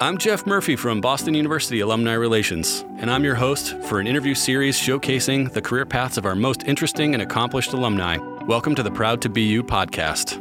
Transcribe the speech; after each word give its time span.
I'm 0.00 0.18
Jeff 0.18 0.44
Murphy 0.44 0.74
from 0.74 1.00
Boston 1.00 1.34
University 1.34 1.78
Alumni 1.78 2.14
Relations, 2.14 2.84
and 2.98 3.08
I'm 3.08 3.22
your 3.22 3.36
host 3.36 3.80
for 3.82 4.00
an 4.00 4.08
interview 4.08 4.34
series 4.34 4.76
showcasing 4.76 5.52
the 5.52 5.62
career 5.62 5.86
paths 5.86 6.18
of 6.18 6.26
our 6.26 6.34
most 6.34 6.64
interesting 6.64 7.14
and 7.14 7.22
accomplished 7.22 7.72
alumni. 7.74 8.16
Welcome 8.44 8.74
to 8.74 8.82
the 8.82 8.90
Proud 8.90 9.22
to 9.22 9.28
BU 9.28 9.62
podcast. 9.62 10.40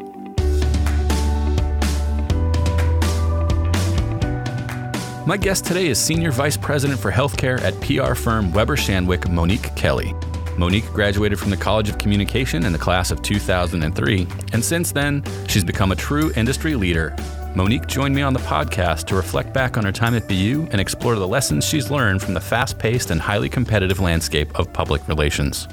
My 5.28 5.37
guest 5.37 5.65
today 5.65 5.85
is 5.85 5.99
Senior 5.99 6.31
Vice 6.31 6.58
President 6.58 6.99
for 6.99 7.12
Healthcare 7.12 7.62
at 7.62 7.79
PR 7.81 8.15
firm 8.15 8.51
Weber 8.51 8.76
Shandwick, 8.76 9.29
Monique 9.29 9.76
Kelley. 9.76 10.15
Monique 10.58 10.88
graduated 10.88 11.38
from 11.38 11.51
the 11.51 11.58
College 11.58 11.90
of 11.90 11.99
Communication 11.99 12.65
in 12.65 12.74
the 12.74 12.79
class 12.79 13.12
of 13.12 13.22
2003, 13.22 14.28
and 14.51 14.65
since 14.65 14.92
then, 14.92 15.24
she's 15.47 15.63
become 15.63 15.92
a 15.92 15.96
true 15.96 16.31
industry 16.35 16.73
leader. 16.76 17.16
Monique 17.55 17.85
joined 17.85 18.16
me 18.16 18.23
on 18.23 18.34
the 18.34 18.39
podcast 18.39 19.05
to 19.05 19.16
reflect 19.16 19.53
back 19.53 19.77
on 19.77 19.85
her 19.85 19.91
time 19.91 20.16
at 20.16 20.27
BU 20.27 20.67
and 20.71 20.81
explore 20.81 21.16
the 21.16 21.27
lessons 21.27 21.63
she's 21.63 21.91
learned 21.91 22.20
from 22.21 22.34
the 22.34 22.41
fast 22.41 22.79
paced 22.79 23.12
and 23.12 23.21
highly 23.21 23.48
competitive 23.48 23.99
landscape 23.99 24.49
of 24.57 24.73
public 24.73 25.07
relations. 25.07 25.67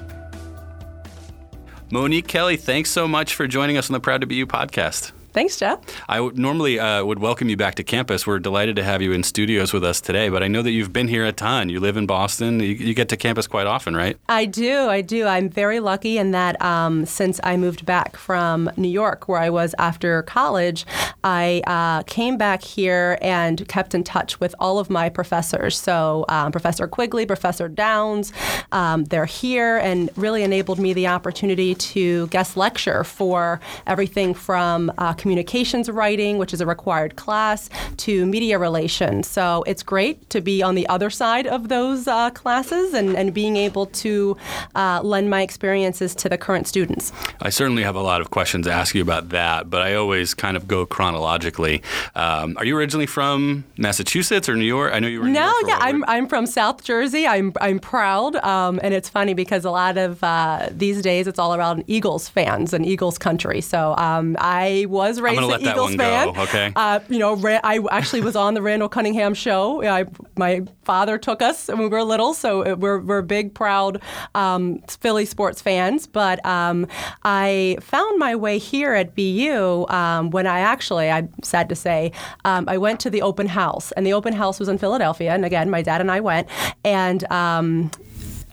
Monique 1.90 2.28
Kelley, 2.28 2.56
thanks 2.56 2.90
so 2.90 3.08
much 3.08 3.34
for 3.34 3.46
joining 3.46 3.78
us 3.78 3.88
on 3.88 3.94
the 3.94 4.00
Proud 4.00 4.20
to 4.20 4.26
BU 4.26 4.46
podcast. 4.46 5.12
Thanks, 5.32 5.56
Jeff. 5.56 5.78
I 6.08 6.18
normally 6.34 6.80
uh, 6.80 7.04
would 7.04 7.20
welcome 7.20 7.48
you 7.48 7.56
back 7.56 7.76
to 7.76 7.84
campus. 7.84 8.26
We're 8.26 8.40
delighted 8.40 8.74
to 8.76 8.82
have 8.82 9.00
you 9.00 9.12
in 9.12 9.22
studios 9.22 9.72
with 9.72 9.84
us 9.84 10.00
today, 10.00 10.28
but 10.28 10.42
I 10.42 10.48
know 10.48 10.60
that 10.62 10.72
you've 10.72 10.92
been 10.92 11.06
here 11.06 11.24
a 11.24 11.32
ton. 11.32 11.68
You 11.68 11.78
live 11.78 11.96
in 11.96 12.06
Boston. 12.06 12.58
You, 12.58 12.70
you 12.70 12.94
get 12.94 13.08
to 13.10 13.16
campus 13.16 13.46
quite 13.46 13.68
often, 13.68 13.96
right? 13.96 14.16
I 14.28 14.44
do. 14.46 14.88
I 14.88 15.02
do. 15.02 15.26
I'm 15.26 15.48
very 15.48 15.78
lucky 15.78 16.18
in 16.18 16.32
that 16.32 16.60
um, 16.60 17.06
since 17.06 17.38
I 17.44 17.56
moved 17.56 17.86
back 17.86 18.16
from 18.16 18.70
New 18.76 18.88
York, 18.88 19.28
where 19.28 19.38
I 19.38 19.50
was 19.50 19.74
after 19.78 20.22
college, 20.22 20.84
I 21.22 21.62
uh, 21.66 22.02
came 22.04 22.36
back 22.36 22.62
here 22.62 23.16
and 23.20 23.66
kept 23.68 23.94
in 23.94 24.02
touch 24.02 24.40
with 24.40 24.54
all 24.58 24.78
of 24.80 24.90
my 24.90 25.08
professors. 25.08 25.78
So 25.78 26.24
um, 26.28 26.50
Professor 26.50 26.88
Quigley, 26.88 27.24
Professor 27.24 27.68
Downs, 27.68 28.32
um, 28.72 29.04
they're 29.04 29.26
here 29.26 29.76
and 29.78 30.10
really 30.16 30.42
enabled 30.42 30.80
me 30.80 30.92
the 30.92 31.06
opportunity 31.06 31.74
to 31.74 32.26
guest 32.28 32.56
lecture 32.56 33.04
for 33.04 33.60
everything 33.86 34.34
from 34.34 34.92
uh, 34.98 35.14
communications 35.20 35.90
writing, 35.90 36.38
which 36.38 36.52
is 36.54 36.60
a 36.62 36.66
required 36.66 37.16
class, 37.16 37.68
to 37.98 38.24
media 38.24 38.58
relations. 38.58 39.28
So 39.28 39.62
it's 39.66 39.82
great 39.82 40.30
to 40.30 40.40
be 40.40 40.62
on 40.62 40.74
the 40.74 40.88
other 40.88 41.10
side 41.10 41.46
of 41.46 41.68
those 41.68 42.08
uh, 42.08 42.30
classes 42.30 42.94
and, 42.94 43.14
and 43.14 43.34
being 43.34 43.56
able 43.56 43.86
to 44.04 44.36
uh, 44.74 45.00
lend 45.02 45.28
my 45.28 45.42
experiences 45.42 46.14
to 46.16 46.28
the 46.28 46.38
current 46.38 46.66
students. 46.66 47.12
I 47.42 47.50
certainly 47.50 47.82
have 47.82 47.96
a 47.96 48.00
lot 48.00 48.22
of 48.22 48.30
questions 48.30 48.66
to 48.66 48.72
ask 48.72 48.94
you 48.94 49.02
about 49.02 49.28
that, 49.28 49.68
but 49.68 49.82
I 49.82 49.94
always 49.94 50.32
kind 50.32 50.56
of 50.56 50.66
go 50.66 50.86
chronologically. 50.86 51.82
Um, 52.14 52.56
are 52.56 52.64
you 52.64 52.76
originally 52.76 53.06
from 53.06 53.64
Massachusetts 53.76 54.48
or 54.48 54.56
New 54.56 54.64
York? 54.64 54.94
I 54.94 55.00
know 55.00 55.08
you 55.08 55.20
were. 55.20 55.28
no, 55.28 55.52
yeah, 55.66 55.78
I'm, 55.80 56.02
I'm 56.08 56.26
from 56.28 56.46
South 56.46 56.82
Jersey. 56.82 57.26
I'm 57.26 57.52
I'm 57.60 57.78
proud, 57.78 58.36
um, 58.36 58.80
and 58.82 58.94
it's 58.94 59.08
funny 59.08 59.34
because 59.34 59.64
a 59.66 59.70
lot 59.70 59.98
of 59.98 60.24
uh, 60.24 60.68
these 60.70 61.02
days 61.02 61.26
it's 61.26 61.38
all 61.38 61.54
around 61.54 61.84
Eagles 61.86 62.28
fans 62.28 62.72
and 62.72 62.86
Eagles 62.86 63.18
country. 63.18 63.60
So 63.60 63.94
um, 63.98 64.36
I 64.40 64.86
was 64.88 65.09
was 65.10 65.20
raised 65.20 65.42
an 65.42 65.60
Eagles 65.60 65.94
fan. 65.94 66.32
Go, 66.32 66.42
okay. 66.42 66.72
Uh, 66.74 67.00
you 67.08 67.18
know, 67.18 67.36
I 67.64 67.80
actually 67.90 68.22
was 68.22 68.36
on 68.36 68.54
the 68.54 68.62
Randall 68.62 68.88
Cunningham 68.88 69.34
show. 69.34 69.82
I, 69.82 70.06
my 70.36 70.62
father 70.84 71.18
took 71.18 71.42
us 71.42 71.68
when 71.68 71.78
we 71.78 71.88
were 71.88 72.02
little, 72.02 72.34
so 72.34 72.74
we're, 72.76 73.00
we're 73.00 73.22
big, 73.22 73.54
proud 73.54 74.00
um, 74.34 74.80
Philly 74.88 75.26
sports 75.26 75.60
fans. 75.60 76.06
But 76.06 76.44
um, 76.46 76.86
I 77.24 77.76
found 77.80 78.18
my 78.18 78.34
way 78.36 78.58
here 78.58 78.94
at 78.94 79.14
BU 79.14 79.86
um, 79.88 80.30
when 80.30 80.46
I 80.46 80.60
actually, 80.60 81.10
I'm 81.10 81.30
sad 81.42 81.68
to 81.68 81.74
say, 81.74 82.12
um, 82.44 82.68
I 82.68 82.78
went 82.78 83.00
to 83.00 83.10
the 83.10 83.22
open 83.22 83.48
house, 83.48 83.92
and 83.92 84.06
the 84.06 84.12
open 84.12 84.32
house 84.32 84.58
was 84.58 84.68
in 84.68 84.78
Philadelphia. 84.78 85.32
And 85.32 85.44
again, 85.44 85.70
my 85.70 85.82
dad 85.82 86.00
and 86.00 86.10
I 86.10 86.20
went, 86.20 86.48
and 86.84 87.30
um, 87.32 87.90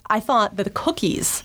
I 0.09 0.19
thought 0.19 0.55
that 0.55 0.63
the 0.63 0.69
cookies 0.69 1.43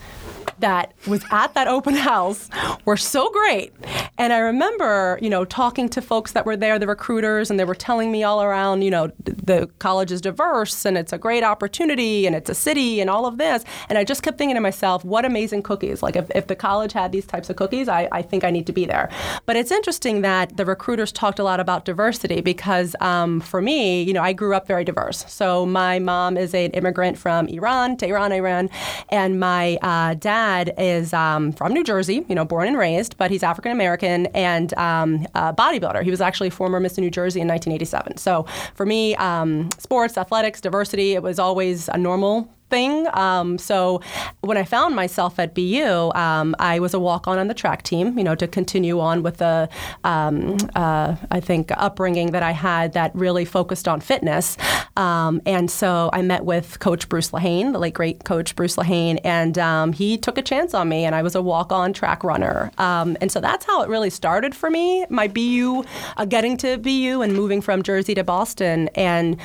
that 0.62 0.94
was 1.06 1.22
at 1.30 1.52
that 1.54 1.68
open 1.68 1.94
house 1.94 2.48
were 2.84 2.96
so 2.96 3.30
great. 3.30 3.72
And 4.16 4.32
I 4.32 4.38
remember, 4.38 5.18
you 5.20 5.28
know, 5.28 5.44
talking 5.44 5.88
to 5.90 6.00
folks 6.00 6.32
that 6.32 6.46
were 6.46 6.56
there, 6.56 6.78
the 6.78 6.86
recruiters, 6.86 7.50
and 7.50 7.60
they 7.60 7.64
were 7.64 7.74
telling 7.74 8.10
me 8.10 8.22
all 8.22 8.42
around, 8.42 8.82
you 8.82 8.90
know, 8.90 9.12
the 9.24 9.68
college 9.78 10.10
is 10.10 10.20
diverse 10.20 10.86
and 10.86 10.96
it's 10.96 11.12
a 11.12 11.18
great 11.18 11.42
opportunity 11.42 12.26
and 12.26 12.34
it's 12.34 12.48
a 12.48 12.54
city 12.54 13.00
and 13.00 13.10
all 13.10 13.26
of 13.26 13.38
this. 13.38 13.64
And 13.88 13.98
I 13.98 14.04
just 14.04 14.22
kept 14.22 14.38
thinking 14.38 14.54
to 14.54 14.60
myself, 14.60 15.04
what 15.04 15.24
amazing 15.24 15.62
cookies. 15.62 16.02
Like 16.02 16.16
if, 16.16 16.30
if 16.34 16.46
the 16.46 16.56
college 16.56 16.92
had 16.92 17.12
these 17.12 17.26
types 17.26 17.50
of 17.50 17.56
cookies, 17.56 17.88
I, 17.88 18.08
I 18.12 18.22
think 18.22 18.44
I 18.44 18.50
need 18.50 18.66
to 18.66 18.72
be 18.72 18.86
there. 18.86 19.10
But 19.46 19.56
it's 19.56 19.70
interesting 19.70 20.22
that 20.22 20.56
the 20.56 20.64
recruiters 20.64 21.12
talked 21.12 21.38
a 21.38 21.44
lot 21.44 21.60
about 21.60 21.84
diversity 21.84 22.40
because 22.40 22.94
um, 23.00 23.40
for 23.40 23.60
me, 23.60 24.02
you 24.02 24.12
know, 24.12 24.22
I 24.22 24.32
grew 24.32 24.54
up 24.54 24.66
very 24.66 24.84
diverse. 24.84 25.24
So 25.28 25.66
my 25.66 25.98
mom 25.98 26.36
is 26.36 26.54
an 26.54 26.70
immigrant 26.70 27.18
from 27.18 27.48
Iran, 27.48 27.96
Tehran, 27.96 28.30
Iran, 28.30 28.70
and 29.08 29.40
my 29.40 29.76
uh, 29.82 30.14
dad 30.14 30.51
dad 30.52 30.74
is 30.78 31.12
um, 31.12 31.52
from 31.52 31.72
New 31.72 31.84
Jersey, 31.84 32.24
you 32.28 32.34
know, 32.34 32.44
born 32.44 32.68
and 32.68 32.76
raised, 32.76 33.16
but 33.16 33.30
he's 33.30 33.42
African 33.42 33.72
American 33.72 34.26
and 34.26 34.72
um, 34.74 35.26
a 35.34 35.52
bodybuilder. 35.52 36.02
He 36.02 36.10
was 36.10 36.20
actually 36.20 36.50
former 36.50 36.80
Miss 36.80 36.98
New 36.98 37.10
Jersey 37.10 37.40
in 37.40 37.48
1987. 37.48 38.16
So 38.18 38.44
for 38.74 38.86
me, 38.86 39.14
um, 39.16 39.70
sports, 39.78 40.16
athletics, 40.16 40.60
diversity, 40.60 41.12
it 41.14 41.22
was 41.22 41.38
always 41.38 41.88
a 41.88 41.98
normal 41.98 42.48
thing. 42.72 43.06
Um, 43.12 43.58
so 43.58 44.00
when 44.40 44.56
I 44.56 44.64
found 44.64 44.96
myself 44.96 45.38
at 45.38 45.54
BU, 45.54 46.10
um, 46.14 46.56
I 46.58 46.80
was 46.80 46.94
a 46.94 46.98
walk 46.98 47.28
on 47.28 47.38
on 47.38 47.46
the 47.48 47.54
track 47.54 47.82
team, 47.82 48.16
you 48.16 48.24
know, 48.24 48.34
to 48.34 48.48
continue 48.48 48.98
on 48.98 49.22
with 49.22 49.36
the, 49.36 49.68
um, 50.04 50.56
uh, 50.74 51.14
I 51.30 51.40
think, 51.40 51.70
upbringing 51.76 52.32
that 52.32 52.42
I 52.42 52.52
had 52.52 52.94
that 52.94 53.14
really 53.14 53.44
focused 53.44 53.86
on 53.86 54.00
fitness. 54.00 54.56
Um, 54.96 55.42
and 55.44 55.70
so 55.70 56.08
I 56.14 56.22
met 56.22 56.46
with 56.46 56.78
Coach 56.78 57.10
Bruce 57.10 57.30
Lehane, 57.30 57.72
the 57.72 57.78
late 57.78 57.92
great 57.92 58.24
Coach 58.24 58.56
Bruce 58.56 58.76
Lehane, 58.76 59.20
and 59.22 59.58
um, 59.58 59.92
he 59.92 60.16
took 60.16 60.38
a 60.38 60.42
chance 60.42 60.72
on 60.72 60.88
me, 60.88 61.04
and 61.04 61.14
I 61.14 61.22
was 61.22 61.34
a 61.34 61.42
walk 61.42 61.72
on 61.72 61.92
track 61.92 62.24
runner. 62.24 62.70
Um, 62.78 63.18
and 63.20 63.30
so 63.30 63.38
that's 63.38 63.66
how 63.66 63.82
it 63.82 63.90
really 63.90 64.10
started 64.10 64.54
for 64.54 64.70
me, 64.70 65.04
my 65.10 65.28
BU, 65.28 65.84
uh, 66.16 66.24
getting 66.24 66.56
to 66.58 66.78
BU 66.78 67.20
and 67.20 67.34
moving 67.34 67.60
from 67.60 67.82
Jersey 67.82 68.14
to 68.14 68.24
Boston. 68.24 68.88
And 68.94 69.36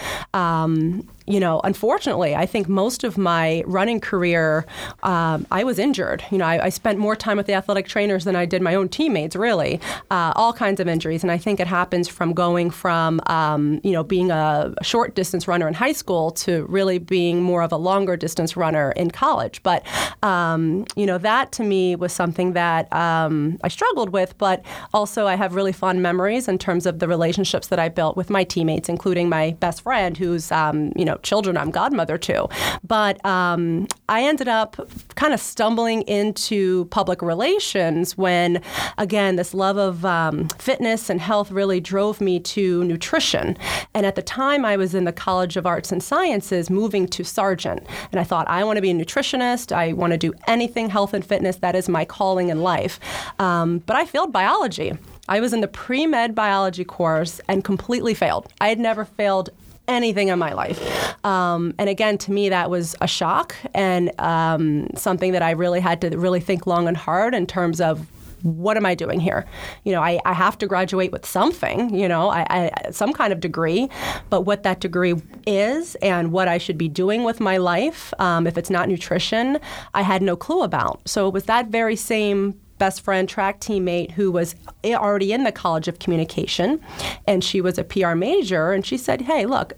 you 1.27 1.41
know, 1.41 1.59
unfortunately, 1.65 2.35
I 2.35 2.45
think 2.45 2.69
most 2.69 3.03
of 3.03 3.17
my 3.17 3.61
running 3.65 3.99
career, 3.99 4.65
um, 5.03 5.45
I 5.51 5.65
was 5.65 5.77
injured. 5.77 6.23
You 6.31 6.37
know, 6.37 6.45
I, 6.45 6.65
I, 6.65 6.69
spent 6.69 6.99
more 6.99 7.17
time 7.17 7.35
with 7.35 7.47
the 7.47 7.53
athletic 7.53 7.87
trainers 7.87 8.23
than 8.23 8.35
I 8.35 8.45
did 8.45 8.61
my 8.61 8.75
own 8.75 8.87
teammates, 8.87 9.35
really. 9.35 9.81
Uh, 10.09 10.31
all 10.35 10.53
kinds 10.53 10.79
of 10.79 10.87
injuries. 10.87 11.23
And 11.23 11.31
I 11.31 11.37
think 11.37 11.59
it 11.59 11.67
happens 11.67 12.07
from 12.07 12.31
going 12.33 12.69
from, 12.69 13.19
um, 13.27 13.81
you 13.83 13.91
know, 13.91 14.03
being 14.03 14.31
a 14.31 14.73
short 14.81 15.15
distance 15.15 15.49
runner 15.49 15.67
in 15.67 15.73
high 15.73 15.91
school 15.91 16.31
to 16.31 16.65
really 16.69 16.97
being 16.97 17.41
more 17.41 17.61
of 17.61 17.73
a 17.73 17.77
longer 17.77 18.15
distance 18.15 18.55
runner 18.55 18.93
in 18.93 19.11
college. 19.11 19.61
But, 19.63 19.85
um, 20.23 20.85
you 20.95 21.05
know, 21.05 21.17
that 21.17 21.51
to 21.53 21.63
me 21.63 21.97
was 21.97 22.13
something 22.13 22.53
that 22.53 22.91
um, 22.93 23.59
I 23.63 23.67
struggled 23.67 24.11
with, 24.11 24.37
but 24.37 24.63
also 24.93 25.27
I 25.27 25.35
have 25.35 25.55
really 25.55 25.73
fond 25.73 26.01
memories 26.01 26.47
in 26.47 26.57
terms 26.57 26.85
of 26.85 26.99
the 26.99 27.07
relationships 27.07 27.67
that 27.67 27.79
I 27.79 27.89
built 27.89 28.15
with 28.15 28.29
my 28.29 28.45
teammates, 28.45 28.87
including 28.87 29.27
my 29.27 29.57
best 29.59 29.81
friend 29.81 30.17
who's, 30.17 30.53
um, 30.53 30.93
you 30.95 31.03
know, 31.03 31.16
children 31.23 31.57
I'm 31.57 31.71
godmother 31.71 32.17
to. 32.17 32.47
But 32.85 33.23
um, 33.25 33.87
I 34.09 34.23
ended 34.23 34.47
up 34.47 34.77
kind 35.15 35.33
of 35.33 35.39
stumbling 35.39 36.03
into 36.03 36.85
public 36.85 37.21
relations 37.21 38.17
when, 38.17 38.61
again, 38.97 39.35
this 39.35 39.53
love 39.53 39.77
of 39.77 40.05
um, 40.05 40.47
fitness 40.59 41.09
and 41.09 41.19
health 41.19 41.51
really 41.51 41.79
drove 41.79 42.21
me 42.21 42.39
to 42.39 42.83
nutrition. 42.83 43.57
And 43.93 44.05
at 44.05 44.15
the 44.15 44.21
time, 44.21 44.65
I 44.65 44.77
was 44.77 44.95
in 44.95 45.03
the 45.03 45.11
College 45.11 45.57
of 45.57 45.65
Arts 45.65 45.91
and 45.91 46.01
Sciences 46.01 46.69
moving 46.69 47.07
to 47.07 47.23
Sargent. 47.23 47.85
And 48.11 48.19
I 48.19 48.23
thought, 48.23 48.47
I 48.47 48.63
want 48.63 48.77
to 48.77 48.81
be 48.81 48.91
a 48.91 48.93
nutritionist. 48.93 49.71
I 49.71 49.93
want 49.93 50.11
to 50.11 50.17
do 50.17 50.33
anything 50.47 50.89
health 50.89 51.13
and 51.13 51.25
fitness. 51.25 51.57
That 51.57 51.75
is 51.75 51.89
my 51.89 52.05
calling 52.05 52.49
in 52.49 52.61
life. 52.61 52.99
Um, 53.39 53.79
but 53.79 53.95
I 53.95 54.05
failed 54.05 54.31
biology. 54.31 54.93
I 55.29 55.39
was 55.41 55.51
in 55.51 55.61
the 55.61 55.67
pre 55.67 56.05
med 56.07 56.33
biology 56.35 56.85
course 56.85 57.41
and 57.49 57.63
completely 57.63 58.13
failed. 58.13 58.47
I 58.61 58.69
had 58.69 58.79
never 58.79 59.03
failed 59.03 59.49
anything 59.87 60.27
in 60.29 60.39
my 60.39 60.53
life. 60.53 61.25
Um, 61.25 61.73
and 61.77 61.89
again, 61.89 62.17
to 62.19 62.31
me, 62.31 62.49
that 62.49 62.69
was 62.69 62.95
a 63.01 63.07
shock 63.07 63.55
and 63.73 64.11
um, 64.19 64.89
something 64.95 65.31
that 65.31 65.41
I 65.41 65.51
really 65.51 65.79
had 65.79 66.01
to 66.01 66.17
really 66.17 66.39
think 66.39 66.67
long 66.67 66.87
and 66.87 66.97
hard 66.97 67.33
in 67.33 67.47
terms 67.47 67.81
of 67.81 68.07
what 68.43 68.77
am 68.77 68.85
I 68.85 68.95
doing 68.95 69.19
here? 69.19 69.45
You 69.83 69.91
know, 69.93 70.01
I, 70.01 70.19
I 70.25 70.33
have 70.33 70.57
to 70.59 70.67
graduate 70.67 71.11
with 71.11 71.25
something, 71.25 71.93
you 71.93 72.07
know, 72.07 72.29
I, 72.29 72.45
I, 72.49 72.91
some 72.91 73.11
kind 73.13 73.33
of 73.33 73.39
degree, 73.39 73.89
but 74.29 74.41
what 74.41 74.63
that 74.63 74.79
degree 74.79 75.15
is 75.45 75.95
and 75.95 76.31
what 76.31 76.47
I 76.47 76.57
should 76.57 76.77
be 76.77 76.87
doing 76.87 77.23
with 77.23 77.39
my 77.39 77.57
life, 77.57 78.13
um, 78.19 78.45
if 78.45 78.57
it's 78.57 78.69
not 78.69 78.89
nutrition, 78.89 79.59
I 79.93 80.03
had 80.03 80.21
no 80.21 80.35
clue 80.35 80.61
about. 80.61 81.07
So 81.07 81.27
it 81.27 81.33
was 81.33 81.45
that 81.45 81.67
very 81.67 81.95
same 81.95 82.59
best 82.77 83.01
friend, 83.01 83.27
track 83.27 83.59
teammate 83.59 84.11
who 84.11 84.31
was 84.31 84.55
already 84.85 85.33
in 85.33 85.43
the 85.43 85.51
College 85.51 85.87
of 85.87 85.99
Communication, 85.99 86.79
and 87.25 87.43
she 87.43 87.61
was 87.61 87.77
a 87.77 87.83
PR 87.83 88.15
major, 88.15 88.71
and 88.71 88.85
she 88.85 88.97
said, 88.97 89.21
"Hey, 89.21 89.45
look." 89.45 89.73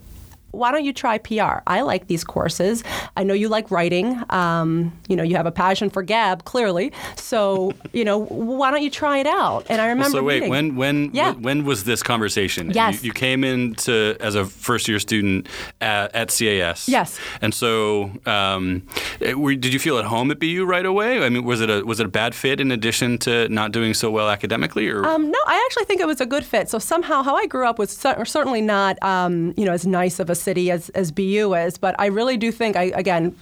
Why 0.52 0.72
don't 0.72 0.84
you 0.84 0.92
try 0.92 1.18
PR? 1.18 1.60
I 1.66 1.82
like 1.82 2.06
these 2.06 2.24
courses. 2.24 2.82
I 3.16 3.22
know 3.24 3.34
you 3.34 3.48
like 3.48 3.70
writing. 3.70 4.20
Um, 4.30 4.92
you 5.08 5.16
know, 5.16 5.22
you 5.22 5.36
have 5.36 5.46
a 5.46 5.52
passion 5.52 5.90
for 5.90 6.02
Gab, 6.02 6.44
clearly. 6.44 6.92
So, 7.16 7.72
you 7.92 8.04
know, 8.04 8.18
why 8.18 8.70
don't 8.70 8.82
you 8.82 8.90
try 8.90 9.18
it 9.18 9.26
out? 9.26 9.66
And 9.68 9.80
I 9.80 9.88
remember. 9.88 10.10
So 10.18 10.22
wait, 10.22 10.36
reading. 10.42 10.50
when 10.50 10.76
when 10.76 11.10
Yeah. 11.12 11.32
when 11.32 11.64
was 11.64 11.84
this 11.84 12.02
conversation? 12.02 12.70
Yes. 12.70 13.02
You, 13.02 13.08
you 13.08 13.12
came 13.12 13.44
in 13.44 13.74
to 13.86 14.16
as 14.20 14.34
a 14.34 14.44
first 14.44 14.88
year 14.88 14.98
student 14.98 15.48
at, 15.80 16.14
at 16.14 16.28
CAS. 16.28 16.88
Yes. 16.88 17.18
And 17.40 17.54
so, 17.54 18.10
um, 18.26 18.82
it- 19.20 19.38
were, 19.38 19.54
did 19.54 19.72
you 19.72 19.78
feel 19.78 19.98
at 19.98 20.04
home 20.06 20.30
at 20.30 20.38
BU 20.40 20.64
right 20.64 20.84
away? 20.86 21.24
I 21.24 21.28
mean, 21.28 21.44
was 21.44 21.60
it 21.60 21.70
a 21.70 21.82
was 21.84 22.00
it 22.00 22.06
a 22.06 22.08
bad 22.08 22.34
fit 22.34 22.60
in 22.60 22.70
addition 22.72 23.18
to 23.18 23.48
not 23.48 23.72
doing 23.72 23.94
so 23.94 24.10
well 24.10 24.28
academically, 24.28 24.88
or 24.88 25.04
Um, 25.06 25.30
no, 25.30 25.38
I 25.46 25.62
actually 25.66 25.84
think 25.84 26.00
it 26.00 26.06
was 26.06 26.20
a 26.20 26.26
good 26.26 26.44
fit. 26.44 26.68
So 26.68 26.78
somehow, 26.78 27.22
how 27.22 27.36
I 27.36 27.46
grew 27.46 27.66
up 27.66 27.78
was 27.78 27.90
cer- 27.90 28.24
certainly 28.24 28.60
not, 28.60 29.00
um, 29.02 29.54
you 29.56 29.64
know, 29.64 29.72
as 29.72 29.86
nice 29.86 30.18
of 30.20 30.28
a 30.30 30.34
city 30.40 30.70
as, 30.70 30.88
as 30.90 31.12
BU 31.12 31.54
is. 31.54 31.78
But 31.78 31.94
I 31.98 32.06
really 32.06 32.36
do 32.36 32.50
think, 32.50 32.76
I 32.76 32.84
again, 32.94 33.36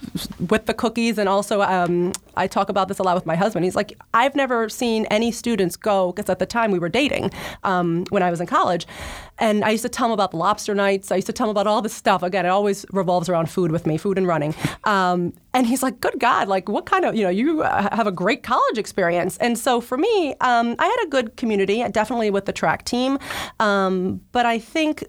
with 0.49 0.65
the 0.65 0.73
cookies, 0.73 1.17
and 1.17 1.27
also 1.27 1.61
um, 1.61 2.13
I 2.35 2.47
talk 2.47 2.69
about 2.69 2.87
this 2.87 2.99
a 2.99 3.03
lot 3.03 3.15
with 3.15 3.25
my 3.25 3.35
husband. 3.35 3.65
He's 3.65 3.75
like, 3.75 3.97
I've 4.13 4.35
never 4.35 4.69
seen 4.69 5.05
any 5.05 5.31
students 5.31 5.75
go 5.75 6.11
because 6.11 6.29
at 6.29 6.39
the 6.39 6.45
time 6.45 6.71
we 6.71 6.79
were 6.79 6.89
dating 6.89 7.31
um, 7.63 8.05
when 8.09 8.23
I 8.23 8.31
was 8.31 8.39
in 8.39 8.47
college, 8.47 8.87
and 9.39 9.63
I 9.63 9.71
used 9.71 9.83
to 9.83 9.89
tell 9.89 10.07
him 10.07 10.11
about 10.11 10.31
the 10.31 10.37
lobster 10.37 10.75
nights. 10.75 11.11
I 11.11 11.15
used 11.15 11.27
to 11.27 11.33
tell 11.33 11.47
him 11.47 11.51
about 11.51 11.67
all 11.67 11.81
this 11.81 11.93
stuff. 11.93 12.23
Again, 12.23 12.45
it 12.45 12.49
always 12.49 12.85
revolves 12.91 13.29
around 13.29 13.49
food 13.49 13.71
with 13.71 13.85
me, 13.85 13.97
food 13.97 14.17
and 14.17 14.27
running. 14.27 14.53
Um, 14.83 15.33
and 15.53 15.65
he's 15.65 15.81
like, 15.81 15.99
"Good 15.99 16.19
God! 16.19 16.47
Like, 16.47 16.69
what 16.69 16.85
kind 16.85 17.05
of 17.05 17.15
you 17.15 17.23
know 17.23 17.29
you 17.29 17.63
uh, 17.63 17.95
have 17.95 18.07
a 18.07 18.11
great 18.11 18.43
college 18.43 18.77
experience." 18.77 19.37
And 19.37 19.57
so 19.57 19.81
for 19.81 19.97
me, 19.97 20.35
um, 20.41 20.75
I 20.79 20.85
had 20.85 21.07
a 21.07 21.09
good 21.09 21.37
community, 21.37 21.83
definitely 21.89 22.29
with 22.29 22.45
the 22.45 22.53
track 22.53 22.85
team, 22.85 23.17
um, 23.59 24.21
but 24.31 24.45
I 24.45 24.59
think. 24.59 25.03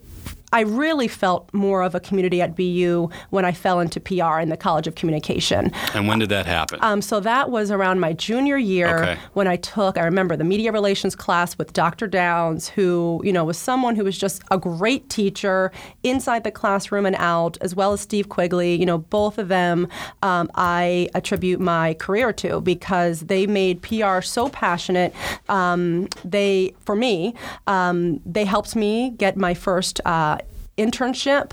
I 0.52 0.60
really 0.62 1.06
felt 1.08 1.52
more 1.54 1.82
of 1.82 1.94
a 1.94 2.00
community 2.00 2.42
at 2.42 2.56
BU 2.56 3.08
when 3.30 3.44
I 3.44 3.52
fell 3.52 3.78
into 3.80 4.00
PR 4.00 4.40
in 4.40 4.48
the 4.48 4.56
College 4.56 4.86
of 4.88 4.94
Communication. 4.96 5.70
and 5.94 6.08
when 6.08 6.18
did 6.18 6.28
that 6.30 6.46
happen? 6.46 6.78
Um, 6.82 7.00
so 7.02 7.20
that 7.20 7.50
was 7.50 7.70
around 7.70 8.00
my 8.00 8.12
junior 8.12 8.58
year 8.58 8.98
Okay. 9.02 9.18
when 9.34 9.46
I 9.46 9.56
took, 9.56 9.96
I 9.96 10.04
remember 10.04 10.36
the 10.36 10.44
media 10.44 10.72
relations 10.72 11.14
class 11.14 11.56
with 11.56 11.72
Dr. 11.72 12.06
Downs, 12.08 12.68
who, 12.68 13.20
you 13.24 13.32
know, 13.32 13.44
was 13.44 13.58
someone 13.58 13.94
who 13.94 14.02
was 14.04 14.18
just 14.18 14.42
a 14.50 14.58
great 14.58 15.08
teacher 15.08 15.70
inside 16.02 16.42
the 16.44 16.50
classroom 16.50 17.06
and 17.06 17.14
out, 17.16 17.56
as 17.60 17.74
well 17.76 17.92
as 17.92 18.00
Steve 18.00 18.28
Quigley. 18.28 18.74
You 18.74 18.86
know, 18.86 18.98
both 18.98 19.38
of 19.38 19.48
them 19.48 19.86
um, 20.22 20.50
I 20.56 21.08
attribute 21.14 21.60
my 21.60 21.94
career 21.94 22.32
to 22.34 22.60
because 22.60 23.20
they 23.20 23.46
made 23.46 23.82
PR 23.82 24.20
so 24.20 24.48
passionate. 24.48 25.14
Um, 25.48 26.08
they, 26.24 26.74
for 26.84 26.96
me, 26.96 27.34
um, 27.68 28.20
they 28.26 28.44
helped 28.44 28.74
me 28.74 29.10
get 29.10 29.36
my 29.36 29.54
first 29.54 30.00
uh, 30.04 30.38
internship. 30.80 31.52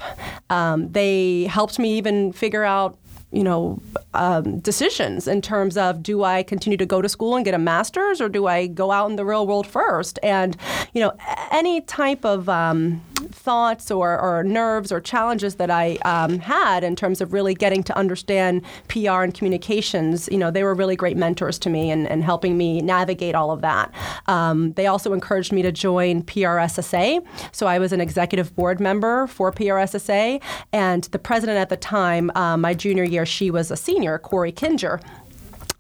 Um, 0.50 0.92
they 0.92 1.44
helped 1.46 1.80
me 1.80 1.98
even 1.98 2.32
figure 2.34 2.64
out 2.64 2.98
you 3.32 3.44
know, 3.44 3.82
um, 4.14 4.60
decisions 4.60 5.28
in 5.28 5.42
terms 5.42 5.76
of 5.76 6.02
do 6.02 6.24
I 6.24 6.44
continue 6.44 6.78
to 6.78 6.86
go 6.86 7.02
to 7.02 7.10
school 7.10 7.36
and 7.36 7.44
get 7.44 7.54
a 7.54 7.58
master's 7.58 8.22
or 8.22 8.30
do 8.30 8.48
I 8.48 8.68
go 8.68 8.92
out 8.92 9.10
in 9.10 9.18
the 9.18 9.26
real 9.26 9.46
world 9.46 9.68
first? 9.68 10.18
And, 10.24 10.56
you 10.94 11.02
know, 11.02 11.12
any 11.52 11.82
type 11.82 12.24
of 12.24 12.48
um, 12.48 13.02
thoughts 13.18 13.92
or, 13.92 14.18
or 14.20 14.44
nerves 14.44 14.92
or 14.92 15.02
challenges 15.02 15.56
that 15.56 15.70
I 15.70 15.98
um, 16.06 16.40
had 16.40 16.84
in 16.84 16.96
terms 16.96 17.20
of 17.20 17.34
really 17.34 17.54
getting 17.54 17.84
to 17.84 17.98
understand 17.98 18.64
PR 18.88 19.24
and 19.24 19.34
communications, 19.34 20.30
you 20.32 20.38
know, 20.38 20.50
they 20.50 20.64
were 20.64 20.74
really 20.74 20.96
great 20.96 21.18
mentors 21.18 21.60
to 21.60 21.70
me 21.70 21.92
and, 21.92 22.08
and 22.08 22.24
helping 22.24 22.58
me 22.58 22.82
navigate 22.82 23.36
all 23.36 23.52
of 23.52 23.62
that. 23.62 23.92
Um, 24.28 24.72
they 24.74 24.88
also 24.88 25.14
encouraged 25.14 25.52
me 25.52 25.62
to 25.64 25.72
join 25.72 26.24
PRSSA. 26.24 27.26
So 27.52 27.68
I 27.68 27.80
was 27.80 27.92
an 27.92 28.00
executive 28.02 28.56
board 28.56 28.80
member 28.80 29.28
for 29.28 29.52
PRSSA, 29.52 30.42
and 30.72 31.04
the 31.06 31.20
president 31.20 31.58
at 31.58 31.70
the 31.70 31.78
time, 31.78 32.32
uh, 32.36 32.58
my 32.58 32.74
junior 32.74 33.04
year, 33.04 33.17
she 33.26 33.52
was 33.52 33.72
a 33.72 33.78
senior, 33.78 34.18
Corey 34.20 34.52
Kinger 34.52 35.02